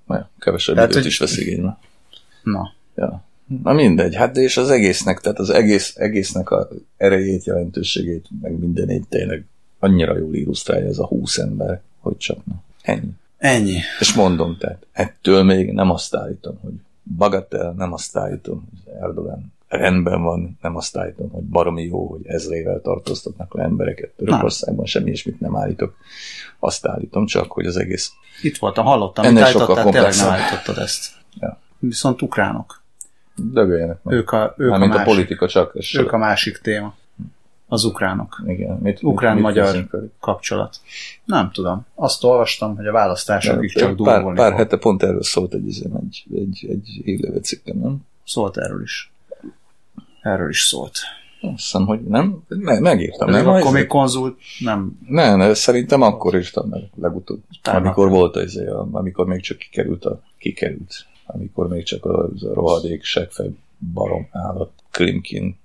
[0.09, 1.79] Ja, kevesebb Tehát, időt hogy- is vesz igénybe.
[2.42, 3.23] Na, Ja.
[3.62, 8.59] Na mindegy, hát de és az egésznek, tehát az egész, egésznek a erejét, jelentőségét, meg
[8.59, 9.44] mindenét tényleg
[9.79, 12.55] annyira jól illusztrálja ez a húsz ember, hogy csak na.
[12.83, 13.11] Ennyi.
[13.38, 13.79] Ennyi.
[14.01, 16.72] És mondom, tehát ettől még nem azt állítom, hogy
[17.16, 22.27] bagatel, nem azt állítom, hogy Erdogan rendben van, nem azt állítom, hogy baromi jó, hogy
[22.27, 24.11] ezrével tartóztatnak le embereket.
[24.16, 25.96] Törökországban semmi ilyesmit nem állítok.
[26.59, 30.29] Azt állítom csak, hogy az egész Itt voltam, hallottam, Ennél mit sokkal állítottál, tényleg nem
[30.29, 31.12] állítottad ezt.
[31.40, 31.59] Ja.
[31.79, 32.83] Viszont ukránok.
[33.35, 34.14] dögöljenek meg.
[34.14, 35.77] Ők a, ők a, Mármint a, másik, politika csak.
[35.98, 36.94] Ők a másik téma.
[37.70, 38.42] Az ukránok.
[38.46, 39.88] Igen, mit, Ukrán-magyar
[40.20, 40.81] kapcsolat.
[41.24, 41.87] Nem tudom.
[41.94, 44.59] Azt olvastam, hogy a választásokig csak pár, durvulni pár fog.
[44.59, 47.96] hete pont erről szólt egy, egy, egy, egy hírleve cikkem, nem?
[48.24, 49.12] Szólt erről is.
[50.22, 50.98] Erről is szólt.
[51.40, 52.42] Azt hiszem, hogy nem.
[52.48, 53.54] Me, megírtam, Nem, nem?
[53.54, 54.98] akkor még konzult, nem.
[55.09, 57.40] Ne, ne, szerintem akkor írtam meg legutóbb.
[57.59, 57.78] Utána.
[57.78, 61.07] Amikor volt ez, a- amikor még csak kikerült a kikerült.
[61.26, 63.50] Amikor még csak a, a rohadék segfej
[63.92, 65.59] barom állat Klimkin,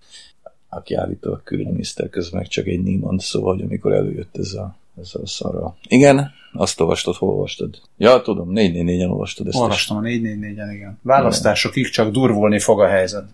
[0.76, 5.12] aki állítólag külügyminiszter közben meg csak egy Niemand, szóval, hogy amikor előjött ez a, ez
[5.24, 5.76] a szarra.
[5.88, 7.80] Igen, azt olvastad, hol olvastad?
[7.98, 9.58] Ja, tudom, 4 en olvastad ezt.
[9.58, 11.00] Olvastam a 444-en, igen.
[11.02, 13.26] Választásokig csak durvulni fog a helyzet.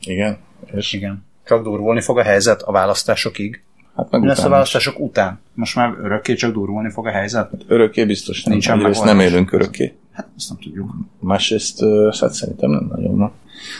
[0.00, 0.38] Igen,
[0.74, 1.24] és Igen.
[1.44, 3.62] Csak durvulni fog a helyzet a választásokig.
[3.96, 4.52] hát meg Mi lesz a utána is.
[4.56, 5.40] választások után?
[5.54, 7.50] Most már örökké csak durvulni fog a helyzet?
[7.66, 8.52] Örökké biztos nem.
[8.52, 9.94] Nincsen nem élünk örökké.
[10.12, 10.94] Hát azt nem tudjuk.
[11.18, 11.84] Másrészt,
[12.20, 13.16] hát szerintem nem nagyon.
[13.16, 13.32] Na.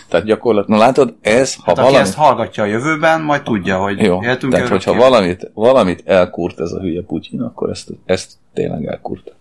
[0.09, 2.03] Tehát gyakorlatilag, látod, ez, ha Hát aki valami...
[2.03, 6.73] ezt hallgatja a jövőben, majd tudja, hogy Jó, éltünk tehát hogyha valamit, valamit elkúrt ez
[6.73, 9.33] a hülye Putyin, akkor ezt, ezt tényleg elkúrta.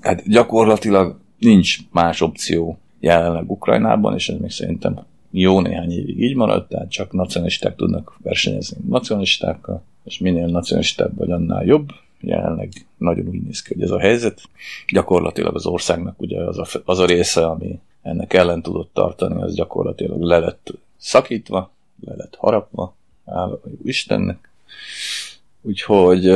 [0.00, 6.36] Hát gyakorlatilag nincs más opció jelenleg Ukrajnában, és ez még szerintem jó néhány évig így
[6.36, 11.88] maradt, tehát csak nacionalisták tudnak versenyezni nacionalistákkal, és minél nacionalistább vagy, annál jobb.
[12.20, 14.40] Jelenleg nagyon úgy néz ki, hogy ez a helyzet.
[14.92, 19.54] Gyakorlatilag az országnak ugye az a, az a része, ami ennek ellen tudott tartani, az
[19.54, 21.70] gyakorlatilag le lett szakítva,
[22.04, 24.50] le lett harapva, áll a jó Istennek.
[25.62, 26.32] Úgyhogy,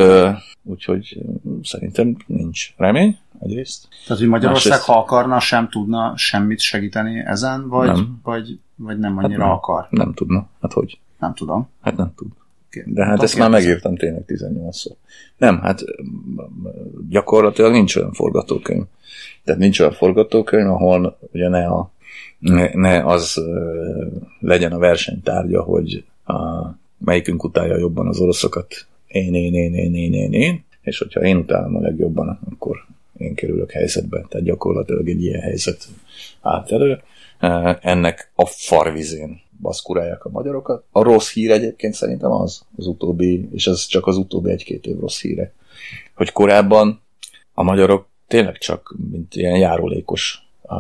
[0.63, 1.19] úgyhogy
[1.63, 3.89] szerintem nincs remény egyrészt.
[4.07, 8.21] Tehát, hogy Magyarország, Másrészt- ha akarna, sem tudna semmit segíteni ezen, vagy Nem.
[8.23, 9.51] vagy, vagy nem annyira nem.
[9.51, 9.87] akar?
[9.91, 10.49] Nem tudna.
[10.61, 10.99] Hát hogy?
[11.19, 11.69] Nem tudom.
[11.81, 12.29] Hát nem tud.
[12.85, 13.51] De hát ezt már kérdezem.
[13.51, 14.93] megírtam tényleg 18-szor.
[15.37, 15.81] Nem, hát
[17.09, 18.85] gyakorlatilag nincs olyan forgatókönyv.
[19.45, 21.91] Tehát nincs olyan forgatókönyv, ahol ugye ne, a,
[22.39, 23.41] ne, ne az
[24.41, 26.35] legyen a versenytárgya, hogy a,
[26.99, 28.87] melyikünk utálja jobban az oroszokat.
[29.07, 30.65] Én, én, én, én, én, én, én.
[30.81, 32.77] És hogyha én utálom a legjobban, akkor
[33.17, 34.25] én kerülök helyzetbe.
[34.29, 35.89] Tehát gyakorlatilag egy ilyen helyzet
[36.41, 37.03] állt elő.
[37.81, 40.85] Ennek a farvizén baszkurálják a magyarokat.
[40.91, 44.99] A rossz hír egyébként szerintem az, az utóbbi, és ez csak az utóbbi egy-két év
[44.99, 45.53] rossz híre,
[46.15, 47.01] hogy korábban
[47.55, 50.79] a magyarok tényleg csak mint ilyen járulékos uh,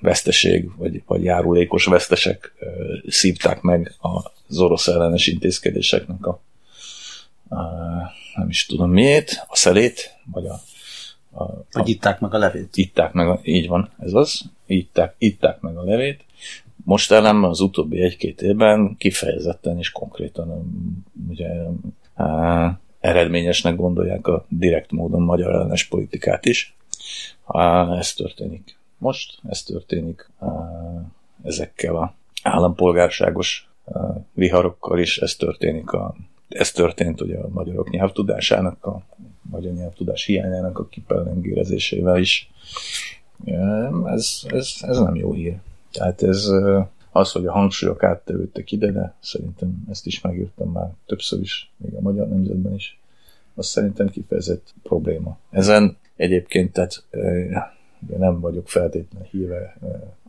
[0.00, 6.40] veszteség, vagy, vagy járulékos vesztesek uh, szívták meg az orosz ellenes intézkedéseknek a
[7.48, 7.58] uh,
[8.34, 10.60] nem is tudom miért, a szelét, vagy a,
[11.42, 12.76] a, Hogy itták meg a levét.
[12.76, 16.24] itták meg, a, így van, ez az, itták, itták meg a levét.
[16.84, 20.72] Most ellenben az utóbbi egy-két évben kifejezetten és konkrétan
[21.28, 21.48] ugye,
[23.02, 26.76] eredményesnek gondolják a direkt módon magyar ellenes politikát is.
[27.98, 30.30] Ez történik most, ez történik
[31.42, 33.68] ezekkel a állampolgárságos
[34.32, 36.14] viharokkal is, ez történik a
[36.48, 39.02] ez történt ugye a magyarok nyelvtudásának, a
[39.42, 42.50] magyar nyelvtudás hiányának a kipellengérezésével is.
[44.04, 45.56] Ez, ez, ez nem jó hír.
[45.92, 46.46] Tehát ez
[47.12, 51.94] az, hogy a hangsúlyok áttevődtek ide, de szerintem ezt is megírtam már többször is, még
[51.94, 52.98] a magyar nemzetben is.
[53.54, 55.38] Az szerintem kifejezett probléma.
[55.50, 57.04] Ezen egyébként, tehát
[58.06, 59.76] ugye nem vagyok feltétlenül híve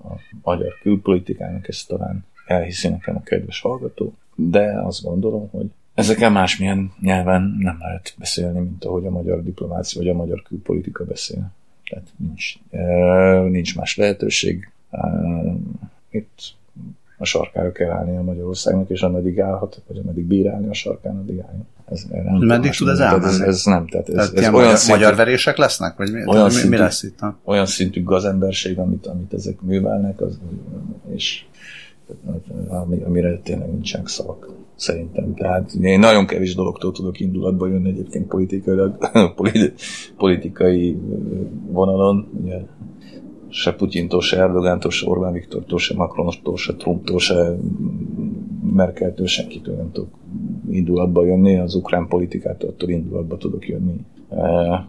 [0.04, 6.32] a magyar külpolitikának, ezt talán elhiszi nekem a kedves hallgató, de azt gondolom, hogy ezeken
[6.32, 11.52] másmilyen nyelven nem lehet beszélni, mint ahogy a magyar diplomácia vagy a magyar külpolitika beszél.
[11.90, 12.54] Tehát nincs,
[13.50, 14.72] nincs más lehetőség.
[16.10, 16.42] Itt
[17.24, 21.40] a sarkára kell állni a Magyarországnak, és ameddig állhat, vagy ameddig bírálni a sarkán, addig
[21.48, 21.66] álljon.
[21.86, 23.26] Ez, nem Meddig tud ez elmenni?
[23.26, 25.98] Ez, ez nem, tehát ez, Tehát ez olyan, magyar, szintű, magyar verések lesznek?
[25.98, 27.20] Vagy mi, Olyan mi, mi szintű- lesz itt?
[27.20, 27.38] Ha?
[27.44, 30.40] olyan szintű gazemberség, amit, amit ezek művelnek, az,
[31.14, 31.46] és
[32.68, 35.34] ami, amire tényleg nincsenek szavak, szerintem.
[35.34, 39.74] Tehát én nagyon kevés dologtól tudok indulatba jönni egyébként politikailag, politi-
[40.18, 40.98] politikai
[41.68, 42.58] vonalon, ugye
[43.54, 47.56] se Putyintól, se Erdogántól, se Orbán Viktortól, se Macrontól, se Trumptól, se
[48.74, 50.14] Merkeltől senkitől nem tudok
[50.70, 53.96] indulatba jönni, az ukrán politikától attól indulatba tudok jönni.
[54.30, 54.38] E,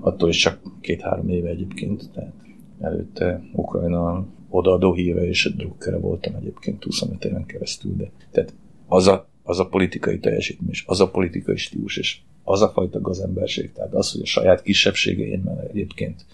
[0.00, 2.32] attól is csak két-három éve egyébként, tehát
[2.80, 8.54] előtte Ukrajna odaadó híve és drukkere voltam egyébként 25 éven keresztül, de tehát
[8.86, 13.00] az a, az a politikai teljesítmény, és az a politikai stílus, és az a fajta
[13.00, 16.24] gazemberség, tehát az, hogy a saját kisebbségeimben egyébként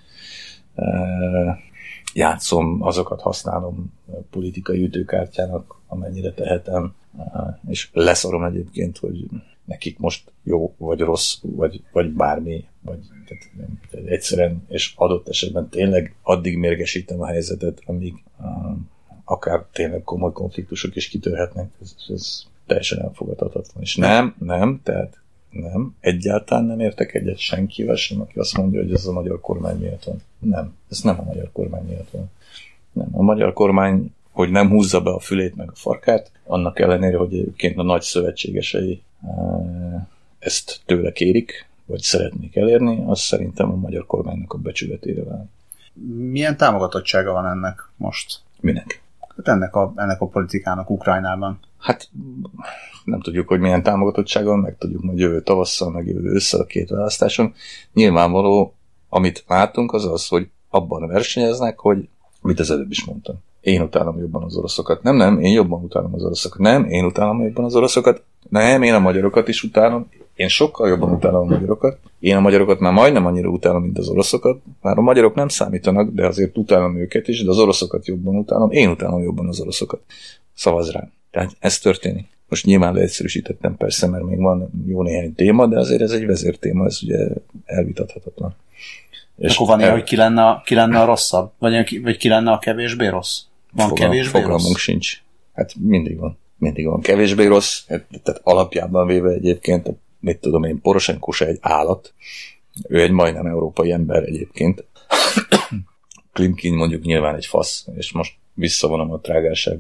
[0.75, 0.85] e,
[2.15, 3.93] játszom, azokat használom
[4.31, 6.95] politikai ütőkártyának, amennyire tehetem,
[7.69, 9.27] és leszorom egyébként, hogy
[9.65, 13.51] nekik most jó, vagy rossz, vagy, vagy bármi, vagy tehát,
[13.91, 18.77] tehát egyszerűen, és adott esetben tényleg addig mérgesítem a helyzetet, amíg uh,
[19.25, 23.83] akár tényleg komoly konfliktusok is kitörhetnek, ez, ez teljesen elfogadhatatlan.
[23.83, 25.20] És nem, nem, tehát
[25.51, 29.79] nem, egyáltalán nem értek egyet senkivel sem, aki azt mondja, hogy ez a magyar kormány
[29.79, 30.23] miatt van.
[30.39, 32.31] Nem, ez nem a magyar kormány miatt van.
[32.93, 37.17] Nem, a magyar kormány, hogy nem húzza be a fülét meg a farkát, annak ellenére,
[37.17, 40.03] hogy egyébként a nagy szövetségesei eh,
[40.39, 45.49] ezt tőle kérik, vagy szeretnék elérni, az szerintem a magyar kormánynak a becsületére vál.
[46.17, 48.41] Milyen támogatottsága van ennek most?
[48.61, 49.03] Minek?
[49.37, 51.59] Hát ennek a, ennek a politikának Ukrajnában.
[51.81, 52.09] Hát
[53.05, 56.65] nem tudjuk, hogy milyen támogatottsága van, meg tudjuk majd jövő tavasszal, meg jövő össze a
[56.65, 57.55] két választáson.
[57.93, 58.75] Nyilvánvaló,
[59.09, 62.09] amit látunk, az az, hogy abban versenyeznek, hogy
[62.43, 63.37] mit az előbb is mondtam.
[63.61, 65.03] Én utálom jobban az oroszokat.
[65.03, 66.59] Nem, nem, én jobban utálom az oroszokat.
[66.59, 68.23] Nem, én utálom jobban az oroszokat.
[68.49, 70.09] Nem, én a magyarokat is utálom.
[70.35, 71.99] Én sokkal jobban utálom a magyarokat.
[72.19, 74.61] Én a magyarokat már majdnem annyira utálom, mint az oroszokat.
[74.81, 78.71] Már a magyarok nem számítanak, de azért utálom őket is, de az oroszokat jobban utálom.
[78.71, 80.01] Én utálom jobban az oroszokat.
[80.55, 81.13] Szavaz rám.
[81.31, 82.29] Tehát ez történik.
[82.49, 86.87] Most nyilván leegyszerűsítettem persze, mert még van jó néhány téma, de azért ez egy vezértéma,
[86.87, 87.29] ez ugye
[87.65, 88.57] elvitathatatlan.
[89.37, 89.91] És Akkor van el...
[89.93, 91.53] hogy ki lenne, ki lenne a rosszabb?
[91.59, 93.41] Vagy, vagy ki lenne a kevésbé rossz?
[93.73, 94.83] Van Fogal, kevésbé fogalmunk rossz?
[94.83, 95.23] sincs.
[95.55, 96.39] Hát mindig van.
[96.57, 97.83] Mindig van kevésbé rossz.
[97.89, 102.15] Hát, tehát alapjában véve egyébként, mit tudom én, Poroshenko se egy állat.
[102.89, 104.85] Ő egy majdnem európai ember egyébként.
[106.33, 109.79] Klimkin mondjuk nyilván egy fasz, és most visszavonom a trágárság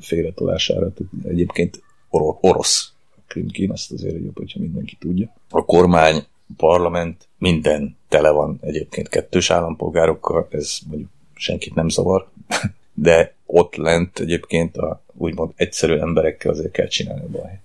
[0.00, 0.92] félretolására.
[1.24, 2.92] Egyébként or- orosz
[3.26, 5.34] Klimkin, ezt azért jobb, hogyha mindenki tudja.
[5.50, 12.28] A kormány, a parlament, minden tele van egyébként kettős állampolgárokkal, ez mondjuk senkit nem zavar,
[12.94, 17.60] de ott lent egyébként a úgymond egyszerű emberekkel azért kell csinálni a baj.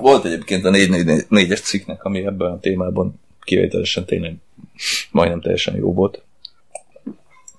[0.00, 4.36] Volt egyébként a 4-es cikknek, ami ebben a témában kivételesen tényleg
[5.10, 6.22] majdnem teljesen jó volt.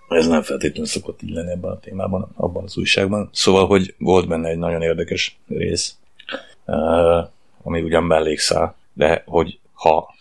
[0.09, 3.29] Ez nem feltétlenül szokott így lenni ebben a témában, abban az újságban.
[3.33, 5.97] Szóval, hogy volt benne egy nagyon érdekes rész,
[7.63, 10.13] ami ugyan mellékszál, de hogy ha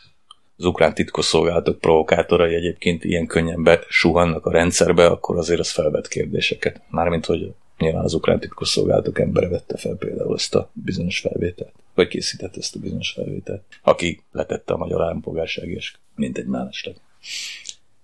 [0.56, 6.82] az ukrán titkosszolgálatok provokátorai egyébként ilyen könnyen besuhannak a rendszerbe, akkor azért az felvet kérdéseket.
[6.88, 12.08] Mármint, hogy nyilván az ukrán titkosszolgálatok embere vette fel például ezt a bizonyos felvételt, vagy
[12.08, 16.96] készített ezt a bizonyos felvételt, aki letette a magyar állampolgárság és mint egy mellesleg.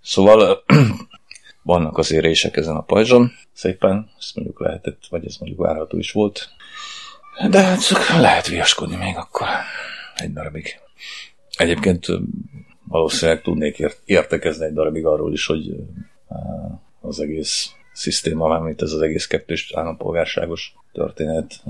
[0.03, 0.65] Szóval
[1.65, 6.13] vannak az érések ezen a pajzson, szépen, ezt mondjuk lehetett, vagy ez mondjuk várható is
[6.13, 6.49] volt,
[7.51, 9.47] de hát lehet viaskodni még akkor
[10.17, 10.81] egy darabig.
[11.57, 12.07] Egyébként
[12.89, 15.77] valószínűleg tudnék értekezni egy darabig arról is, hogy
[17.01, 21.63] az egész szisztéma, mint ez az egész kettős állampolgárságos történet,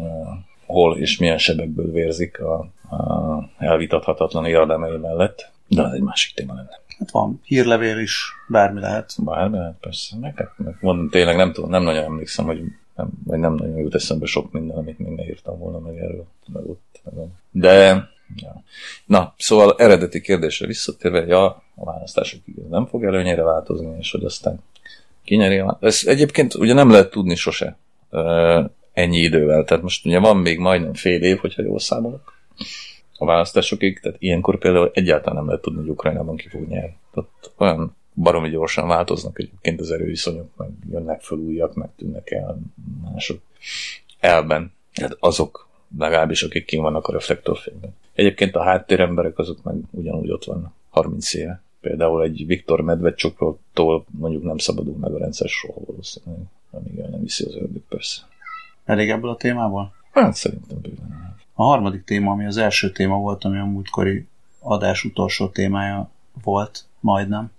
[0.66, 2.58] hol és milyen sebekből vérzik a,
[2.90, 6.82] a elvitathatatlan érdemei mellett, de ez egy másik téma lenne.
[6.98, 9.14] Hát van hírlevél is, bármi lehet.
[9.24, 10.16] Bármi lehet, persze.
[10.20, 12.62] Meg, hát, van, tényleg nem tudom, nem nagyon emlékszem, hogy
[12.96, 16.26] nem, vagy nem nagyon jut eszembe sok minden, amit még ne írtam volna meg erről,
[16.52, 17.00] meg ott.
[17.04, 18.62] Meg De, ja.
[19.06, 24.62] Na, szóval eredeti kérdésre visszatérve, ja, a választásokig nem fog előnyére változni, és hogy aztán
[25.24, 27.76] kinyeri a Ez egyébként ugye nem lehet tudni sose
[28.92, 29.64] ennyi idővel.
[29.64, 32.32] Tehát most ugye van még majdnem fél év, hogyha jól számolok
[33.18, 36.96] a választásokig, tehát ilyenkor például egyáltalán nem lehet tudni, hogy Ukrajnában ki fog nyerni.
[37.12, 42.58] Tehát olyan baromi gyorsan változnak egyébként az erőviszonyok, meg jönnek fel újak, meg tűnnek el
[43.02, 43.40] mások
[44.20, 44.72] elben.
[44.94, 47.94] Tehát azok legalábbis, akik kim vannak a reflektorfényben.
[48.14, 51.62] Egyébként a háttéremberek azok meg ugyanúgy ott vannak, 30 éve.
[51.80, 57.20] Például egy Viktor Medvedcsuktól mondjuk nem szabadul meg a rendszer soha valószínűleg, amíg el nem
[57.20, 58.22] viszi az ördög persze.
[58.84, 59.92] Elég ebből a témából?
[60.12, 61.23] Hát szerintem bőven.
[61.54, 64.28] A harmadik téma, ami az első téma volt, ami a múltkori
[64.60, 66.10] adás utolsó témája
[66.42, 67.50] volt, majdnem.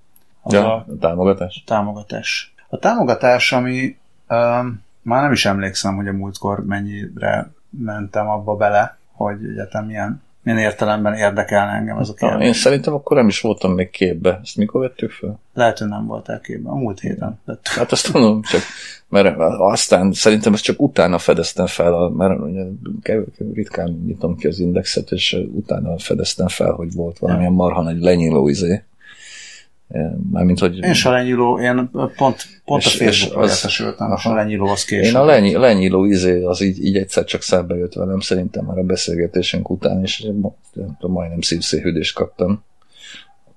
[0.42, 1.62] Az ja, a, a támogatás?
[1.66, 2.54] A támogatás.
[2.70, 3.98] A támogatás, ami
[4.30, 10.24] um, már nem is emlékszem, hogy a múltkor mennyire mentem abba bele, hogy egyetem milyen
[10.46, 12.48] milyen értelemben érdekelne engem ez a kérdés.
[12.48, 14.40] én szerintem akkor nem is voltam még képbe.
[14.44, 15.40] Ezt mikor vettük fel?
[15.54, 16.72] Lehet, hogy nem voltál képben.
[16.74, 17.40] A múlt héten.
[17.46, 17.68] lett.
[17.68, 18.62] Hát azt mondom, csak,
[19.10, 22.64] mert aztán szerintem ezt csak utána fedeztem fel, mert ugye
[23.54, 28.48] ritkán nyitom ki az indexet, és utána fedeztem fel, hogy volt valamilyen marha nagy lenyíló
[28.48, 28.84] izé.
[30.32, 35.06] Mármint, hogy Én se lenyíló, én pont, pont És- a Facebookra értesültem, az később.
[35.06, 38.78] én a lenyi, lenyíló izé, az így, így egyszer csak szembe jött velem, szerintem már
[38.78, 40.28] a beszélgetésünk után, és
[41.00, 42.64] majdnem szívszéhűdést kaptam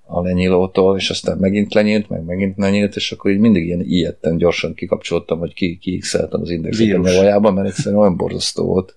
[0.07, 4.37] a lenyílótól, és aztán megint lenyílt, meg megint lenyílt, és akkor így mindig ilyen ilyetten
[4.37, 8.97] gyorsan kikapcsoltam, vagy ki, kiixeltem az indexet a nyavajába, mert egyszerűen olyan borzasztó volt.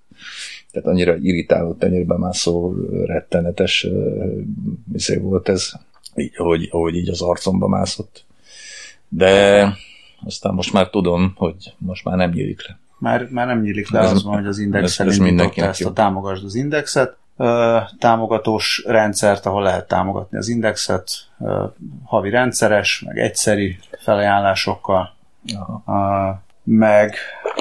[0.71, 2.73] Tehát annyira irritálott, annyira bemászó,
[3.05, 3.87] rettenetes
[4.93, 5.71] izé volt ez,
[6.21, 8.25] így, ahogy, ahogy így az arcomba mászott.
[9.09, 9.63] De
[10.25, 12.79] aztán most már tudom, hogy most már nem nyílik le.
[12.97, 15.19] Már, már nem nyílik le Ez- az van, hogy az index ez- ez
[15.57, 15.89] ezt a jó.
[15.89, 17.15] támogasd az indexet.
[17.99, 21.11] Támogatós rendszert, ahol lehet támogatni az indexet,
[22.03, 25.15] havi rendszeres, meg egyszeri felajánlásokkal,
[25.53, 25.91] Aha.
[25.93, 27.15] a, meg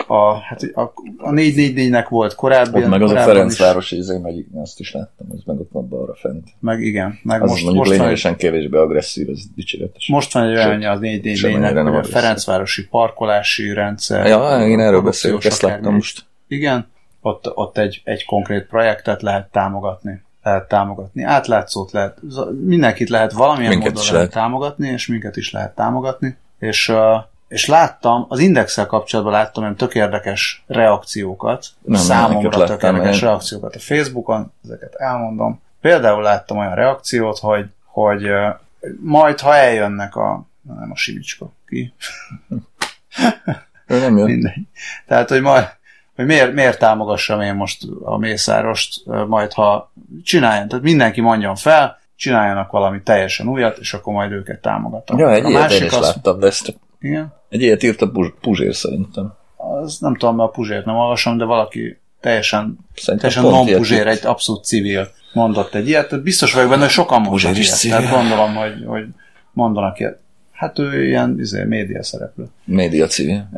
[0.07, 0.81] a, hát a,
[1.17, 2.83] a 444-nek volt korábbi.
[2.83, 6.15] Ott meg az a Ferencvárosi izé, meg azt is láttam, az meg ott van balra
[6.15, 6.49] fent.
[6.61, 10.09] Meg igen, meg Az most, mondjuk most, van, lényegesen kevésbé agresszív, ez dicséretes.
[10.09, 12.05] most van egy olyan, hogy a Semmire 444-nek nem hogy a.
[12.05, 14.27] Ferencvárosi parkolási rendszer.
[14.27, 16.25] Ja, én erről beszélek, ezt láttam most.
[16.49, 16.89] Igen,
[17.21, 20.23] ott, ott egy, egy konkrét projektet lehet támogatni.
[20.43, 21.23] Lehet támogatni.
[21.23, 22.19] Átlátszót lehet,
[22.65, 24.33] mindenkit lehet valamilyen Minket módon lehet lehet.
[24.33, 26.37] támogatni, és minket is lehet támogatni.
[26.59, 26.97] És, uh,
[27.51, 33.21] és láttam, az indexel kapcsolatban láttam olyan tök érdekes reakciókat, Nem, számomra ilyeneket tök érdekes
[33.21, 33.29] én.
[33.29, 35.61] reakciókat a Facebookon, ezeket elmondom.
[35.81, 38.31] Például láttam olyan reakciót, hogy, hogy
[39.01, 40.47] majd, ha eljönnek a,
[40.79, 41.95] nem a Simicska, ki?
[43.87, 44.27] Ő nem jön.
[44.27, 44.67] Mindegy.
[45.07, 45.69] Tehát, hogy majd,
[46.15, 49.93] hogy miért, miért támogassam én most a Mészárost, majd ha
[50.25, 55.19] csináljon, tehát mindenki mondjon fel, csináljanak valami teljesen újat, és akkor majd őket támogatom.
[55.19, 58.01] Ja, egy a ilyet én másik is az, láttam, de ezt igen, egy ilyet írt
[58.03, 59.33] a Puzs- Puzsér szerintem.
[59.57, 64.07] az nem tudom, mert a Puzsért nem olvasom, de valaki teljesen, Szerintem teljesen non-Puzsér, írt.
[64.07, 67.79] egy abszolút civil mondott egy ilyet, tehát biztos vagyok benne, hogy sokan Puzsér mondtak ilyet.
[67.79, 67.97] civil.
[67.97, 69.05] Tehát gondolom, hogy, hogy
[69.53, 70.19] mondanak ilyet.
[70.53, 72.45] Hát ő ilyen izé, média szereplő.
[72.65, 73.49] Média civil.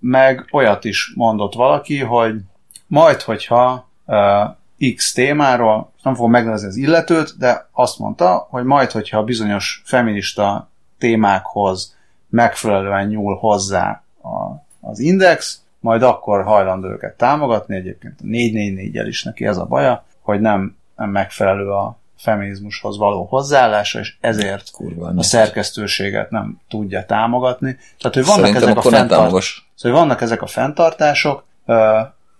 [0.00, 2.34] Meg olyat is mondott valaki, hogy
[2.86, 3.90] majd, hogyha
[4.96, 10.70] X témáról, nem fogom megnevezni az illetőt, de azt mondta, hogy majd, hogyha bizonyos feminista
[10.98, 11.96] témákhoz
[12.32, 19.22] megfelelően nyúl hozzá a, az index, majd akkor hajlandó őket támogatni, egyébként a 444-el is
[19.22, 25.12] neki ez a baja, hogy nem, nem megfelelő a feminizmushoz való hozzáállása, és ezért Kurva.
[25.16, 27.78] a szerkesztőséget nem tudja támogatni.
[27.98, 29.44] Tehát, hogy vannak Szerintem ezek a fenntart...
[29.74, 31.44] Szóval vannak ezek a fenntartások,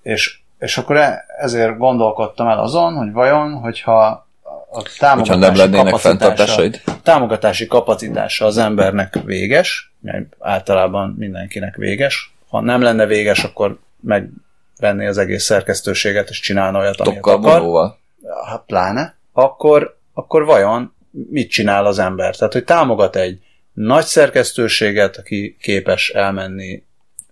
[0.02, 4.26] és, és akkor e- ezért gondolkodtam el azon, hogy vajon, hogyha
[4.72, 6.62] a támogatási nem lennének kapacitása,
[7.02, 12.34] támogatási kapacitása az embernek véges, mert általában mindenkinek véges.
[12.48, 17.98] Ha nem lenne véges, akkor megvenné az egész szerkesztőséget, és csinálna olyat, amit akar vonóval.
[18.46, 22.36] hát pláne, akkor, akkor vajon mit csinál az ember?
[22.36, 23.40] Tehát, hogy támogat egy
[23.72, 26.82] nagy szerkesztőséget, aki képes elmenni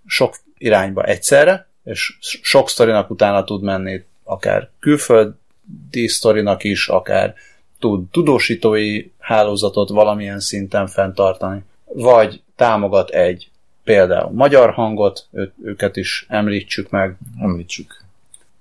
[0.06, 5.38] sok irányba egyszerre, és sok sztorinak utána tud menni, akár külföldi
[6.06, 7.34] sztorinak is, akár
[7.78, 13.50] tud tudósítói hálózatot valamilyen szinten fenntartani, vagy támogat egy
[13.84, 18.04] például magyar hangot, ő, őket is említsük meg, Említsük.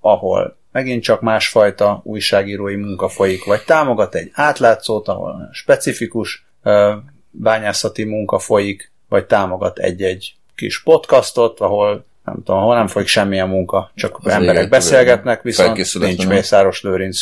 [0.00, 6.96] ahol megint csak másfajta újságírói munka folyik, vagy támogat egy átlátszót, ahol specifikus ö,
[7.30, 13.48] bányászati munka folyik, vagy támogat egy-egy kis podcastot, ahol nem tudom, ahol nem folyik semmilyen
[13.48, 17.18] munka, csak Az emberek beszélgetnek, viszont nincs Mészáros Lőrinc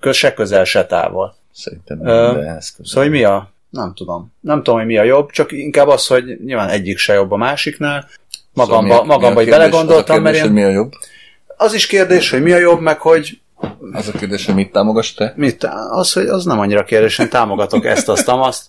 [0.00, 1.34] a se közel, se távol.
[1.52, 2.92] Szerintem Ö, ehhez közel.
[2.92, 3.52] Szóval, mi a...
[3.70, 4.32] Nem tudom.
[4.40, 7.36] Nem tudom, hogy mi a jobb, csak inkább az, hogy nyilván egyik se jobb a
[7.36, 8.08] másiknál.
[8.52, 9.56] Magamba, Szóval mi a- magamba mi a kérdés?
[9.58, 10.92] belegondoltam, mert kérdés, én hogy mi a jobb?
[11.56, 13.40] az is kérdés, hogy mi a jobb, meg hogy
[13.92, 15.32] Az a kérdés, hogy mit támogass te?
[15.36, 18.66] mit, az, hogy az nem annyira kérdés, én támogatok ezt, azt, azt.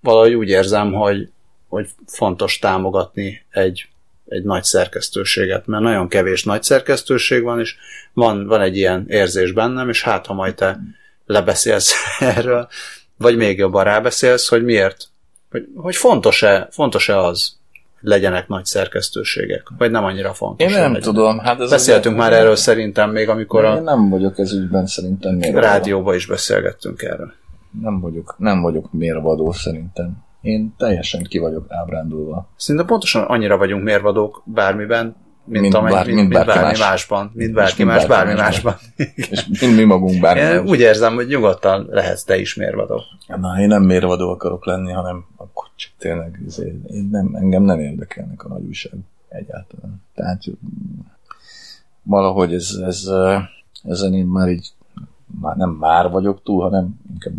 [0.00, 1.28] Valahogy úgy érzem, hogy,
[1.68, 3.88] hogy fontos támogatni egy,
[4.28, 7.76] egy nagy szerkesztőséget, mert nagyon kevés nagy szerkesztőség van, és
[8.12, 10.78] van, van egy ilyen érzés bennem, és hát, ha majd te
[11.26, 12.68] lebeszélsz erről,
[13.16, 15.04] vagy még jobban rábeszélsz, hogy miért,
[15.50, 17.56] hogy, hogy fontos-e, fontos-e az,
[18.00, 20.66] hogy legyenek nagy szerkesztőségek, vagy nem annyira fontos.
[20.66, 21.02] Én nem legyenek.
[21.02, 21.38] tudom.
[21.38, 24.86] Hát ez Beszéltünk az- már erről szerintem még, amikor Én a nem vagyok ez ügyben
[24.86, 25.66] szerintem mérvadó.
[25.66, 27.32] rádióban is beszélgettünk erről.
[27.82, 30.26] Nem vagyok, nem vagyok mérvadó szerintem.
[30.40, 32.48] Én teljesen ki vagyok ábrándulva.
[32.56, 36.78] Szerintem pontosan annyira vagyunk mérvadók bármiben, mint, mint, amely, bár, mint, mint, bárki, bármi más.
[36.78, 37.30] másban.
[37.34, 38.76] Mint bárki más, bármi másban.
[39.30, 43.02] És mint mi magunk bármi Én úgy érzem, hogy nyugodtan lehetsz te is mérvadó.
[43.26, 47.80] Na, én nem mérvadó akarok lenni, hanem akkor csak tényleg izé, én nem, engem nem
[47.80, 48.92] érdekelnek a nagy újság
[49.28, 50.02] egyáltalán.
[50.14, 50.42] Tehát
[52.02, 53.04] valahogy ez, ez,
[53.82, 54.72] ezen én már így
[55.40, 57.34] már nem már vagyok túl, hanem inkább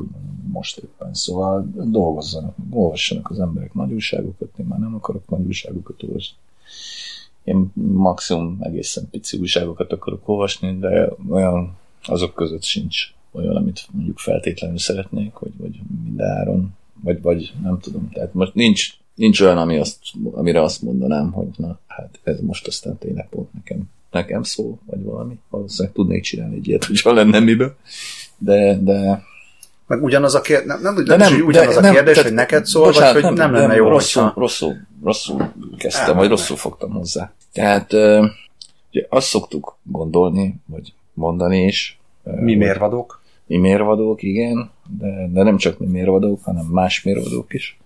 [0.52, 1.14] most éppen.
[1.14, 6.38] Szóval dolgozzanak, olvassanak az emberek nagy újságokat, én már nem akarok nagy újságokat olvasni.
[7.44, 14.18] Én maximum egészen pici újságokat akarok olvasni, de olyan azok között sincs olyan, amit mondjuk
[14.18, 16.74] feltétlenül szeretnék, hogy vagy mindenáron,
[17.04, 18.10] vagy, vagy nem tudom.
[18.10, 20.00] Tehát most nincs, nincs olyan, ami azt,
[20.32, 25.04] amire azt mondanám, hogy na, hát ez most aztán tényleg pont nekem nekem szól, vagy
[25.04, 25.40] valami.
[25.50, 27.76] Valószínűleg tudnék csinálni egy ilyet, hogyha lenne miből.
[28.38, 29.24] De, de
[29.88, 32.34] meg ugyanaz a kérdés, nem, nem, nem, nem, is, ugyanaz de, a kérdés, nem, hogy
[32.34, 36.58] neked szól, bocsánat, vagy hogy nem, nem lenne jó, rosszul, rosszul, rosszul kezdtem, vagy rosszul
[36.58, 37.32] fogtam hozzá.
[37.54, 37.94] Tehát
[38.92, 42.00] ugye azt szoktuk gondolni, vagy mondani is.
[42.24, 43.22] Mi mérvadók?
[43.46, 47.80] Mi mérvadók, igen, de, de nem csak mi mérvadók, hanem más mérvadók is,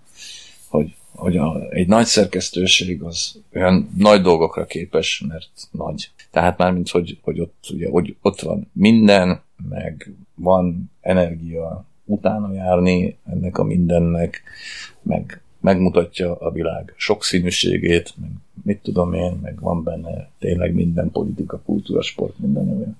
[0.68, 6.10] hogy hogy a, egy nagy szerkesztőség az olyan nagy dolgokra képes, mert nagy.
[6.30, 12.52] Tehát már mint hogy, hogy ott, ugye, hogy ott van minden, meg van energia utána
[12.52, 14.42] járni ennek a mindennek,
[15.02, 18.30] meg megmutatja a világ sokszínűségét, meg
[18.62, 22.98] mit tudom én, meg van benne tényleg minden politika, kultúra, sport, minden olyan.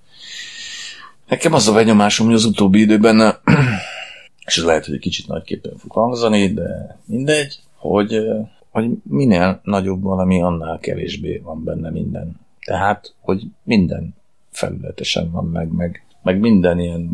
[1.28, 3.16] Nekem az a benyomásom, hogy az utóbbi időben,
[4.46, 7.58] és ez lehet, hogy egy kicsit nagyképpen fog hangzani, de mindegy,
[7.88, 8.26] hogy,
[8.70, 12.40] hogy minél nagyobb valami, annál kevésbé van benne minden.
[12.64, 14.14] Tehát, hogy minden
[14.50, 17.10] felületesen van meg, meg, meg minden ilyen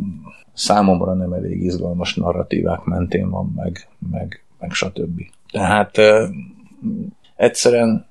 [0.52, 5.20] számomra nem elég izgalmas narratívák mentén van meg, meg, meg stb.
[5.50, 5.96] Tehát
[7.36, 8.06] egyszerűen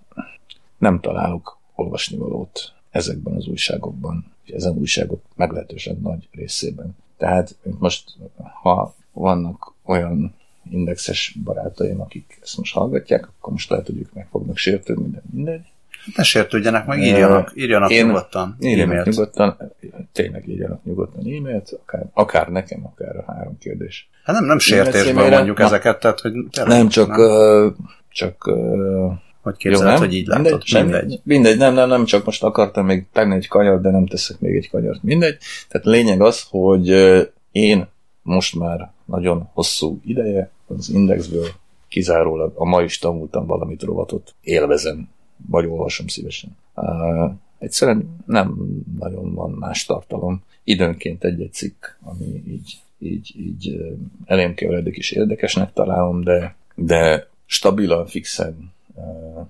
[0.78, 6.95] nem találok olvasnivalót ezekben az újságokban, ezen újságok meglehetősen nagy részében.
[7.18, 8.18] Tehát most,
[8.62, 10.34] ha vannak olyan
[10.72, 15.22] indexes barátaim, akik ezt most hallgatják, akkor most lehet, hogy ők meg fognak sértődni, de
[15.34, 15.61] mindegy.
[16.15, 18.55] Ne sértődjenek meg, írjanak, írjanak Én, nyugodtan.
[18.59, 19.05] Írjanak e-mailt.
[19.05, 19.57] nyugodtan,
[20.11, 24.09] tényleg írjanak nyugodtan e-mailt, akár, akár nekem, akár a három kérdés.
[24.24, 26.34] Hát nem, nem sértésből mondjuk na, ezeket, tehát hogy...
[26.65, 27.20] Nem, csak, nem.
[27.20, 27.74] Uh,
[28.09, 29.11] csak uh,
[29.41, 30.63] hogy képzeled, hogy így látod?
[30.72, 31.20] Mindegy, mindegy.
[31.24, 34.55] Mindegy, nem, nem, nem, csak most akartam még tenni egy kanyart, de nem teszek még
[34.55, 35.03] egy kanyart.
[35.03, 35.38] Mindegy.
[35.70, 36.88] Tehát lényeg az, hogy
[37.51, 37.88] én
[38.22, 41.47] most már nagyon hosszú ideje az indexből
[41.88, 45.10] kizárólag a ma is tanultam valamit rovatot, élvezem,
[45.47, 46.57] vagy olvasom szívesen.
[46.76, 48.55] Uh, egyszerűen nem
[48.99, 50.43] nagyon van más tartalom.
[50.64, 53.95] Időnként egy-egy cikk, ami így, így, így
[54.26, 59.47] elém keveredik és érdekesnek találom, de, de stabilan, fixen, uh,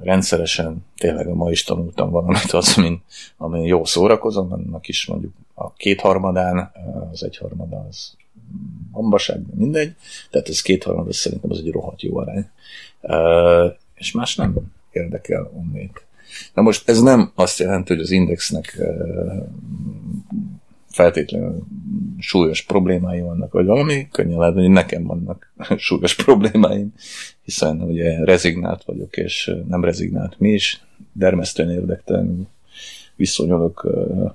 [0.00, 3.02] rendszeresen, tényleg ma is tanultam valamit, az, amin,
[3.36, 6.72] amin jó szórakozom, annak is mondjuk a kétharmadán,
[7.12, 8.16] az egyharmada az
[8.92, 9.94] hambaság, mindegy.
[10.30, 12.48] Tehát ez kétharmad, szerintem az egy rohadt jó arány.
[13.94, 14.54] És más nem
[14.90, 16.04] érdekel onnét.
[16.54, 18.78] Na most ez nem azt jelenti, hogy az indexnek
[20.90, 21.66] feltétlenül
[22.18, 26.92] súlyos problémái vannak, vagy valami, könnyen lehet, hogy nekem vannak súlyos problémáim,
[27.42, 30.80] hiszen ugye rezignált vagyok, és nem rezignált mi is,
[31.12, 32.48] dermesztően érdektelen
[33.16, 33.84] viszonyulok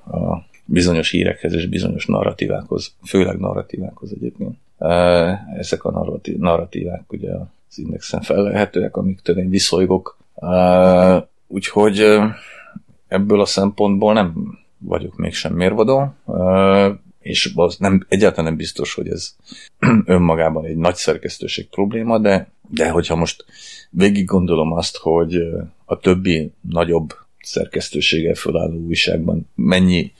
[0.06, 4.58] a bizonyos hírekhez és bizonyos narratívákhoz, főleg narratívákhoz egyébként.
[5.58, 6.08] Ezek a
[6.38, 7.32] narratívák ugye
[7.70, 10.18] az indexen felelhetőek, amiktől én viszolygok.
[11.48, 12.20] Úgyhogy
[13.08, 16.14] ebből a szempontból nem vagyok mégsem mérvadó,
[17.20, 19.36] és az nem, egyáltalán nem biztos, hogy ez
[20.06, 23.46] önmagában egy nagy szerkesztőség probléma, de, de hogyha most
[23.90, 25.36] végig gondolom azt, hogy
[25.86, 30.12] a többi nagyobb szerkesztőséggel fölálló újságban mennyi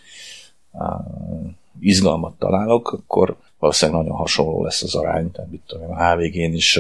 [1.80, 5.32] izgalmat találok, akkor valószínűleg nagyon hasonló lesz az arány.
[5.32, 6.80] Tehát mit tudom, a HVG-n is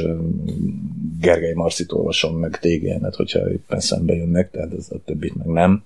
[1.20, 5.84] Gergely Marcit olvasom, meg TGN-et, hogyha éppen szembe jönnek, tehát ez a többit meg nem.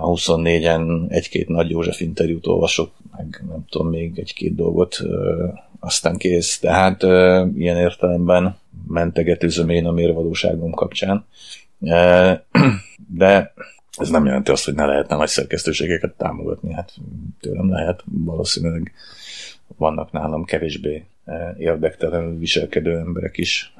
[0.00, 4.98] A 24-en egy-két Nagy József interjút olvasok, meg nem tudom, még egy-két dolgot,
[5.80, 6.58] aztán kész.
[6.58, 7.02] Tehát
[7.56, 8.56] ilyen értelemben
[8.88, 11.24] mentegetőzöm én a mérvadóságom kapcsán.
[13.18, 13.52] De
[13.96, 16.72] ez nem jelenti azt, hogy ne lehetne nagy szerkesztőségeket támogatni.
[16.72, 16.92] Hát
[17.40, 18.92] tőlem lehet, valószínűleg
[19.76, 21.04] vannak nálam kevésbé
[21.58, 23.74] érdektelenül viselkedő emberek is,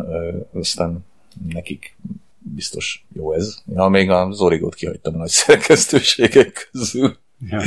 [0.52, 1.04] aztán
[1.48, 1.96] nekik
[2.38, 3.62] biztos jó ez.
[3.74, 7.16] Ja, még az origót kihagytam a nagy szerkesztőségek közül.
[7.46, 7.62] Ja.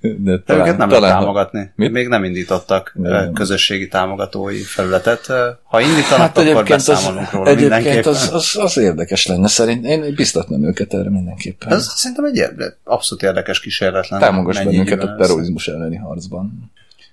[0.00, 1.72] De De őket nem lehet támogatni.
[1.74, 1.92] Mit?
[1.92, 3.32] Még nem indítottak Nem.
[3.32, 5.26] közösségi támogatói felületet.
[5.62, 8.12] Ha indítanak, Hát akkor egyébként, az, beszámolunk róla egyébként mindenképpen.
[8.12, 9.84] az, az, az, érdekes lenne szerint.
[9.84, 11.72] Én biztatnám őket erre mindenképpen.
[11.72, 14.24] Ez szerintem egy érde, abszolút érdekes kísérlet lenne.
[14.24, 16.72] Támogass bennünket a terrorizmus elleni harcban.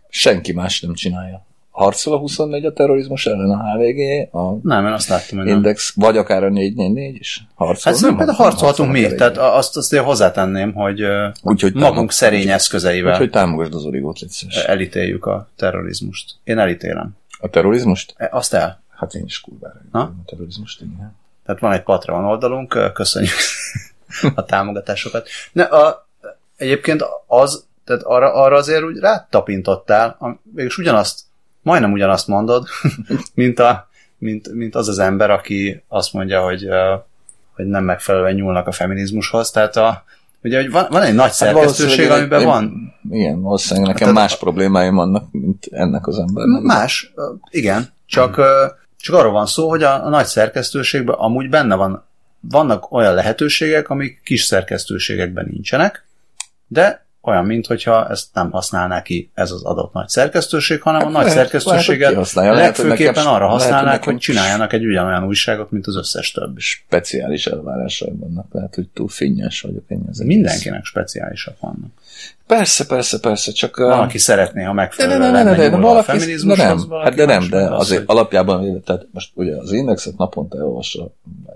[0.10, 1.46] Senki más nem csinálja.
[1.74, 5.56] Harcol a 24 a terrorizmus ellen a HVG, a Nem, én azt láttam, hogy nem.
[5.56, 7.76] Index, vagy akár a 444 is harcol.
[7.84, 9.58] Hát szerintem például harcolhatunk mi, harcolnak tehát elég.
[9.60, 11.02] azt azt én hozzátenném, hogy
[11.42, 14.20] Úgyhogy magunk támog- szerény eszközeivel Úgyhogy támogasd az origót,
[14.66, 16.32] elítéljük a terrorizmust.
[16.44, 17.16] Én elítélem.
[17.40, 18.14] A terrorizmust?
[18.18, 18.82] E, Azt el.
[18.98, 19.82] Hát én is kurvára.
[19.92, 21.16] A terrorizmust, igen.
[21.46, 23.34] Tehát van egy Patreon oldalunk, köszönjük
[24.36, 25.28] a támogatásokat.
[25.52, 26.08] Ne, a,
[26.56, 31.20] egyébként az, tehát arra, arra azért úgy rátapintottál, mégis ugyanazt,
[31.64, 32.68] majdnem ugyanazt mondod,
[33.34, 36.68] mint, a, mint, mint az az ember, aki azt mondja, hogy,
[37.56, 39.52] hogy nem megfelelően nyúlnak a feminizmushoz.
[39.52, 40.04] Tehát a,
[40.44, 44.22] ugye, hogy van, van egy nagy szerkesztőség, valószínűleg amiben én- van Igen, valószínűleg nekem Tehát-
[44.22, 46.62] más problémáim vannak, mint ennek az embernek.
[46.62, 47.14] Más,
[47.50, 48.66] igen, csak, ö,
[48.98, 52.04] csak arról van szó, hogy a, a nagy szerkesztőségben amúgy benne van,
[52.40, 56.06] vannak olyan lehetőségek, amik kis szerkesztőségekben nincsenek,
[56.68, 61.14] de olyan, mintha ezt nem használná ki ez az adott nagy szerkesztőség, hanem a Hát
[61.14, 62.34] nagy lehet- lehet, szerkesztőséget.
[62.34, 66.32] Lehet, legfőképpen arra lehet, hogy használnák, nekem- hogy csináljanak egy ugyanolyan újságot, mint az összes
[66.32, 66.60] többi.
[66.60, 68.46] Speciális elvárásaim vannak.
[68.52, 70.28] Lehet, hogy túl finnyes vagyok én ezek.
[70.28, 71.92] Mindenkinek speciálisak vannak.
[72.48, 73.78] Persze, persze, persze, csak...
[73.78, 76.18] Van, uh, aki szeretné, ha de, megfelelően de, de, de, de, de, a valaki, de
[76.18, 80.18] feminizmushoz, nem, valaki hát de nem, de azért hogy- alapjában, tehát most ugye az indexet
[80.18, 81.10] naponta elolvassa,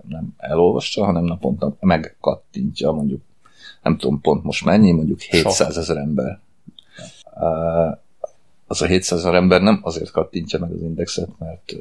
[0.10, 3.22] nem elolvassa, hanem naponta megkattintja mondjuk,
[3.88, 6.40] nem tudom pont most mennyi, mondjuk 700 ezer ember.
[8.68, 11.76] Az a 700 ezer ember nem azért kattintja meg az indexet, mert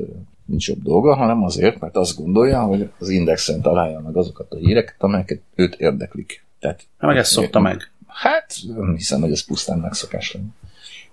[0.44, 4.56] nincs jobb dolga, hanem azért, mert azt gondolja, hogy az indexen találja meg azokat a
[4.56, 6.44] híreket, amelyeket őt érdeklik.
[6.60, 7.90] Tehát Hát meg ezt szokta meg.
[8.06, 10.48] Hát, nem hiszem, hogy ez pusztán megszokás lenne.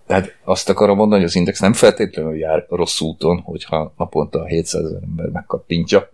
[0.05, 4.83] Tehát azt akarom mondani, hogy az Index nem feltétlenül jár rossz úton, hogyha naponta 700
[4.85, 6.11] ezer ember megkattintja,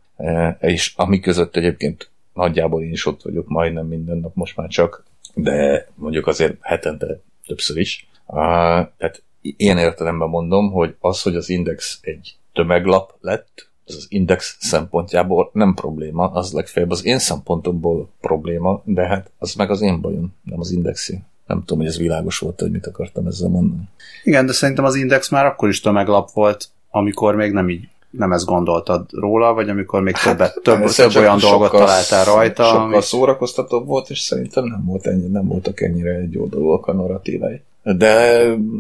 [0.60, 5.04] és ami között egyébként nagyjából én is ott vagyok majdnem minden nap most már csak,
[5.34, 8.08] de mondjuk azért hetente többször is.
[8.26, 14.06] Ah, Tehát én értelemben mondom, hogy az, hogy az Index egy tömeglap lett, ez az
[14.10, 19.82] Index szempontjából nem probléma, az legfeljebb az én szempontomból probléma, de hát az meg az
[19.82, 21.20] én bajom, nem az Indexé.
[21.46, 23.82] Nem tudom, hogy ez világos volt, hogy mit akartam ezzel mondani.
[24.24, 28.32] Igen, de szerintem az Index már akkor is tömeglap volt, amikor még nem így nem
[28.32, 31.86] ezt gondoltad róla, vagy amikor még többet, több, Hát, Persze, több csak olyan dolgot sokkal-
[31.86, 36.38] találtál rajta, Sokkal ami, szórakoztatóbb volt, és szerintem nem, volt ennyi, nem voltak ennyire egy
[36.38, 37.62] oldalúak a narratívái.
[37.84, 38.16] De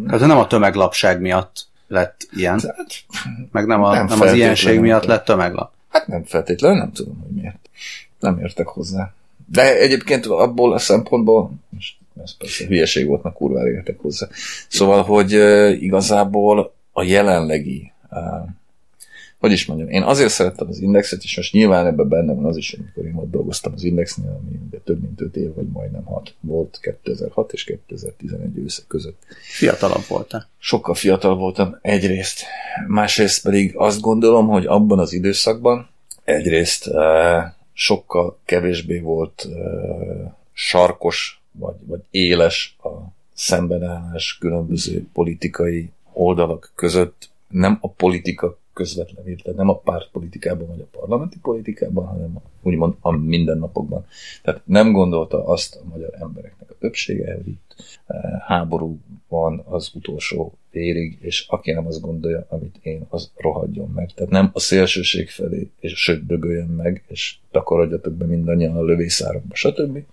[0.07, 3.03] tehát nem a tömeglapság miatt lett ilyen, hát,
[3.51, 5.71] meg nem, a, Nem nem, az ilyenség miatt lett tömeglap.
[5.89, 7.69] hát nem feltétlenül, nem tudom, hogy miért.
[8.19, 9.13] Nem értek hozzá.
[9.51, 14.27] De egyébként abból a szempontból, most ez persze hülyeség volt, mert kurvára értek hozzá.
[14.67, 18.19] Szóval, hogy uh, igazából a jelenlegi uh,
[19.39, 22.57] hogy is mondjam, én azért szerettem az Indexet, és most nyilván ebben benne van az
[22.57, 26.03] is, amikor én ott dolgoztam az Indexnél, ami ugye több mint 5 év, vagy majdnem
[26.03, 29.21] 6 volt 2006 és 2011 ősze között.
[29.41, 30.49] Fiatalabb voltál.
[30.57, 32.43] Sokkal fiatal voltam egyrészt,
[32.87, 35.89] másrészt pedig azt gondolom, hogy abban az időszakban
[36.23, 36.95] egyrészt uh,
[37.73, 42.89] sokkal kevésbé volt uh, sarkos, vagy, vagy éles a
[43.33, 50.97] szembenállás különböző politikai oldalak között, nem a politika közvetlenül, tehát nem a pártpolitikában vagy a
[50.97, 54.05] parlamenti politikában, hanem a, úgymond a mindennapokban.
[54.43, 57.75] Tehát nem gondolta azt a magyar embereknek a többsége, hogy itt
[58.05, 63.89] eh, háború van az utolsó vérig, és aki nem azt gondolja, amit én, az rohadjon
[63.95, 64.11] meg.
[64.13, 69.55] Tehát nem a szélsőség felé, és sőt, dögöljön meg, és takarodjatok be mindannyian a lövészárokba,
[69.55, 70.03] stb.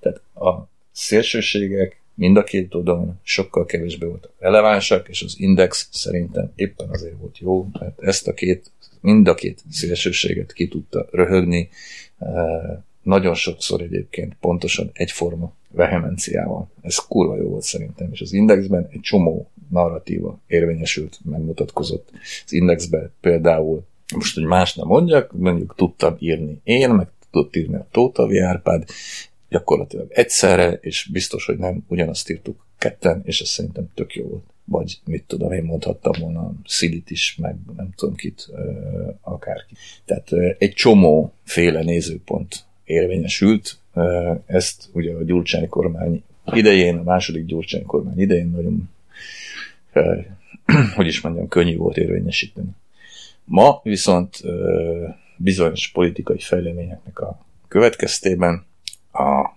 [0.00, 6.52] Tehát a szélsőségek mind a két oldalon sokkal kevésbé voltak relevánsak, és az index szerintem
[6.54, 11.68] éppen azért volt jó, mert ezt a két, mind a két szélsőséget ki tudta röhögni,
[13.02, 16.70] nagyon sokszor egyébként pontosan egyforma vehemenciával.
[16.82, 22.08] Ez kurva jó volt szerintem, és az indexben egy csomó narratíva érvényesült, megmutatkozott.
[22.44, 23.84] Az indexben például,
[24.14, 28.88] most, hogy más nem mondjak, mondjuk tudtam írni én, meg tudott írni a Tótavi Árpád,
[29.54, 34.44] gyakorlatilag egyszerre, és biztos, hogy nem ugyanazt írtuk ketten, és ez szerintem tök jó volt.
[34.64, 38.48] Vagy mit tudom, én mondhattam volna Szilit is, meg nem tudom kit,
[39.20, 39.74] akárki.
[40.04, 43.78] Tehát egy csomó féle nézőpont érvényesült.
[44.46, 48.90] Ezt ugye a Gyurcsány kormány idején, a második Gyurcsány kormány idején nagyon,
[50.96, 52.70] hogy is mondjam, könnyű volt érvényesíteni.
[53.44, 54.40] Ma viszont
[55.36, 57.38] bizonyos politikai fejleményeknek a
[57.68, 58.64] következtében
[59.14, 59.56] a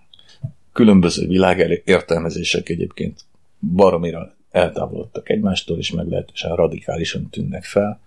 [0.73, 3.21] különböző világértelmezések egyébként
[3.59, 7.99] baromira eltávolodtak egymástól, és meglehetősen radikálisan tűnnek fel.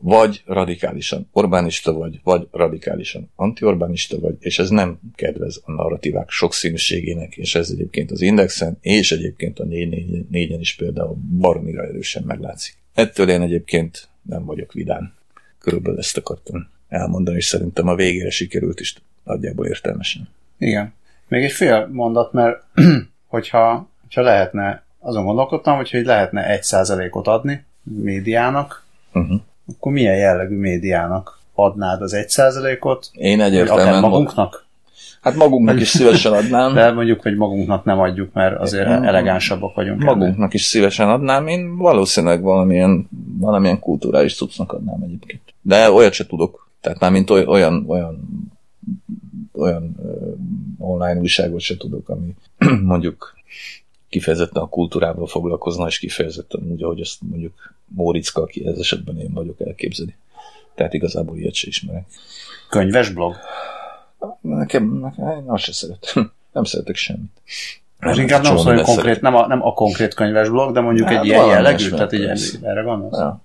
[0.00, 7.36] Vagy radikálisan Orbánista vagy, vagy radikálisan anti-Orbánista vagy, és ez nem kedvez a narratívák sokszínűségének,
[7.36, 12.74] és ez egyébként az Indexen, és egyébként a 4-4-en is például baromira erősen meglátszik.
[12.94, 15.12] Ettől én egyébként nem vagyok vidám.
[15.58, 20.28] Körülbelül ezt akartam elmondani, és szerintem a végére sikerült is nagyjából értelmesen.
[20.58, 20.94] Igen.
[21.28, 22.62] Még egy fél mondat, mert
[23.26, 29.40] hogyha, hogyha lehetne, azon gondolkodtam, hogyha így lehetne egy százalékot adni médiának, uh-huh.
[29.76, 33.08] akkor milyen jellegű médiának adnád az egy százalékot?
[33.12, 34.00] Én egyértelműen...
[34.00, 34.66] Magunknak?
[35.20, 36.74] Hát magunknak is szívesen adnám.
[36.74, 40.02] De mondjuk, hogy magunknak nem adjuk, mert azért Én elegánsabbak vagyunk.
[40.02, 40.50] Magunknak ebben.
[40.52, 45.40] is szívesen adnám, én valószínűleg valamilyen, valamilyen kulturális cuccnak adnám egyébként.
[45.62, 46.70] De olyat se tudok.
[46.80, 48.28] Tehát már mint olyan, olyan
[49.58, 49.96] olyan
[50.78, 52.34] online újságot se tudok, ami
[52.82, 53.36] mondjuk
[54.08, 59.32] kifejezetten a kultúrával foglalkozna, és kifejezetten úgy, ahogy azt mondjuk Móriczka, aki ez esetben én
[59.32, 60.14] vagyok, elképzeli.
[60.74, 62.06] Tehát igazából ilyet se ismerek.
[62.68, 63.36] Könyves blog?
[64.40, 66.32] Nekem, nekem én azt se szeretem.
[66.52, 67.30] Nem szeretek semmit.
[67.98, 71.18] Ez inkább nem hogy konkrét, nem a, nem a konkrét könyves blog, de mondjuk hát,
[71.18, 73.18] egy ilyen jellegű, tehát így erre gondolsz?
[73.18, 73.40] Ja.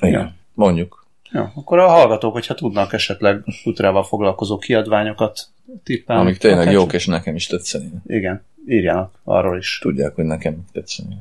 [0.00, 0.34] Igen, ja.
[0.54, 1.01] mondjuk.
[1.32, 5.46] Jó, akkor a hallgatók, hogyha tudnak esetleg kultúrával foglalkozó kiadványokat
[5.84, 6.22] tippelni.
[6.22, 6.72] Amik tényleg akár...
[6.72, 7.90] jók, és nekem is tetszeni.
[8.06, 9.78] Igen, írjanak arról is.
[9.82, 11.16] Tudják, hogy nekem tetszeni.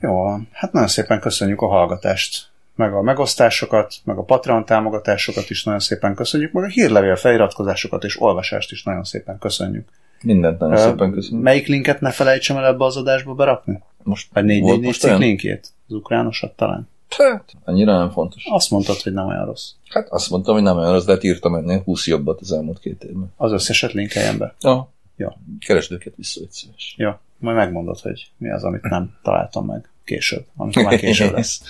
[0.00, 5.64] Jó, hát nagyon szépen köszönjük a hallgatást, meg a megosztásokat, meg a Patreon támogatásokat is
[5.64, 9.88] nagyon szépen köszönjük, meg a hírlevél feliratkozásokat és olvasást is nagyon szépen köszönjük.
[10.22, 11.44] Mindent nagyon uh, szépen köszönjük.
[11.44, 13.82] Melyik linket ne felejtsem el ebbe az adásba berakni?
[14.02, 15.68] Most négy, négy cikk linkjét?
[15.88, 16.88] Az ukránosat talán?
[17.16, 18.44] Hát, annyira nem fontos.
[18.50, 19.70] Azt mondtad, hogy nem olyan rossz.
[19.88, 22.78] Hát azt mondtam, hogy nem olyan rossz, de hát írtam ennél 20 jobbat az elmúlt
[22.78, 23.32] két évben.
[23.36, 24.54] Az összeset linkeljen be.
[24.60, 24.90] Ja.
[25.16, 25.38] Ja.
[25.66, 26.94] Keresd őket vissza, egy szíves.
[26.98, 31.62] Ja, majd megmondod, hogy mi az, amit nem találtam meg később, amikor már később lesz.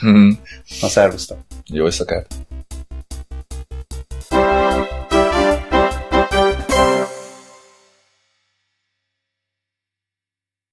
[0.81, 1.39] Na, szervusztok!
[1.67, 2.35] Jó éjszakát!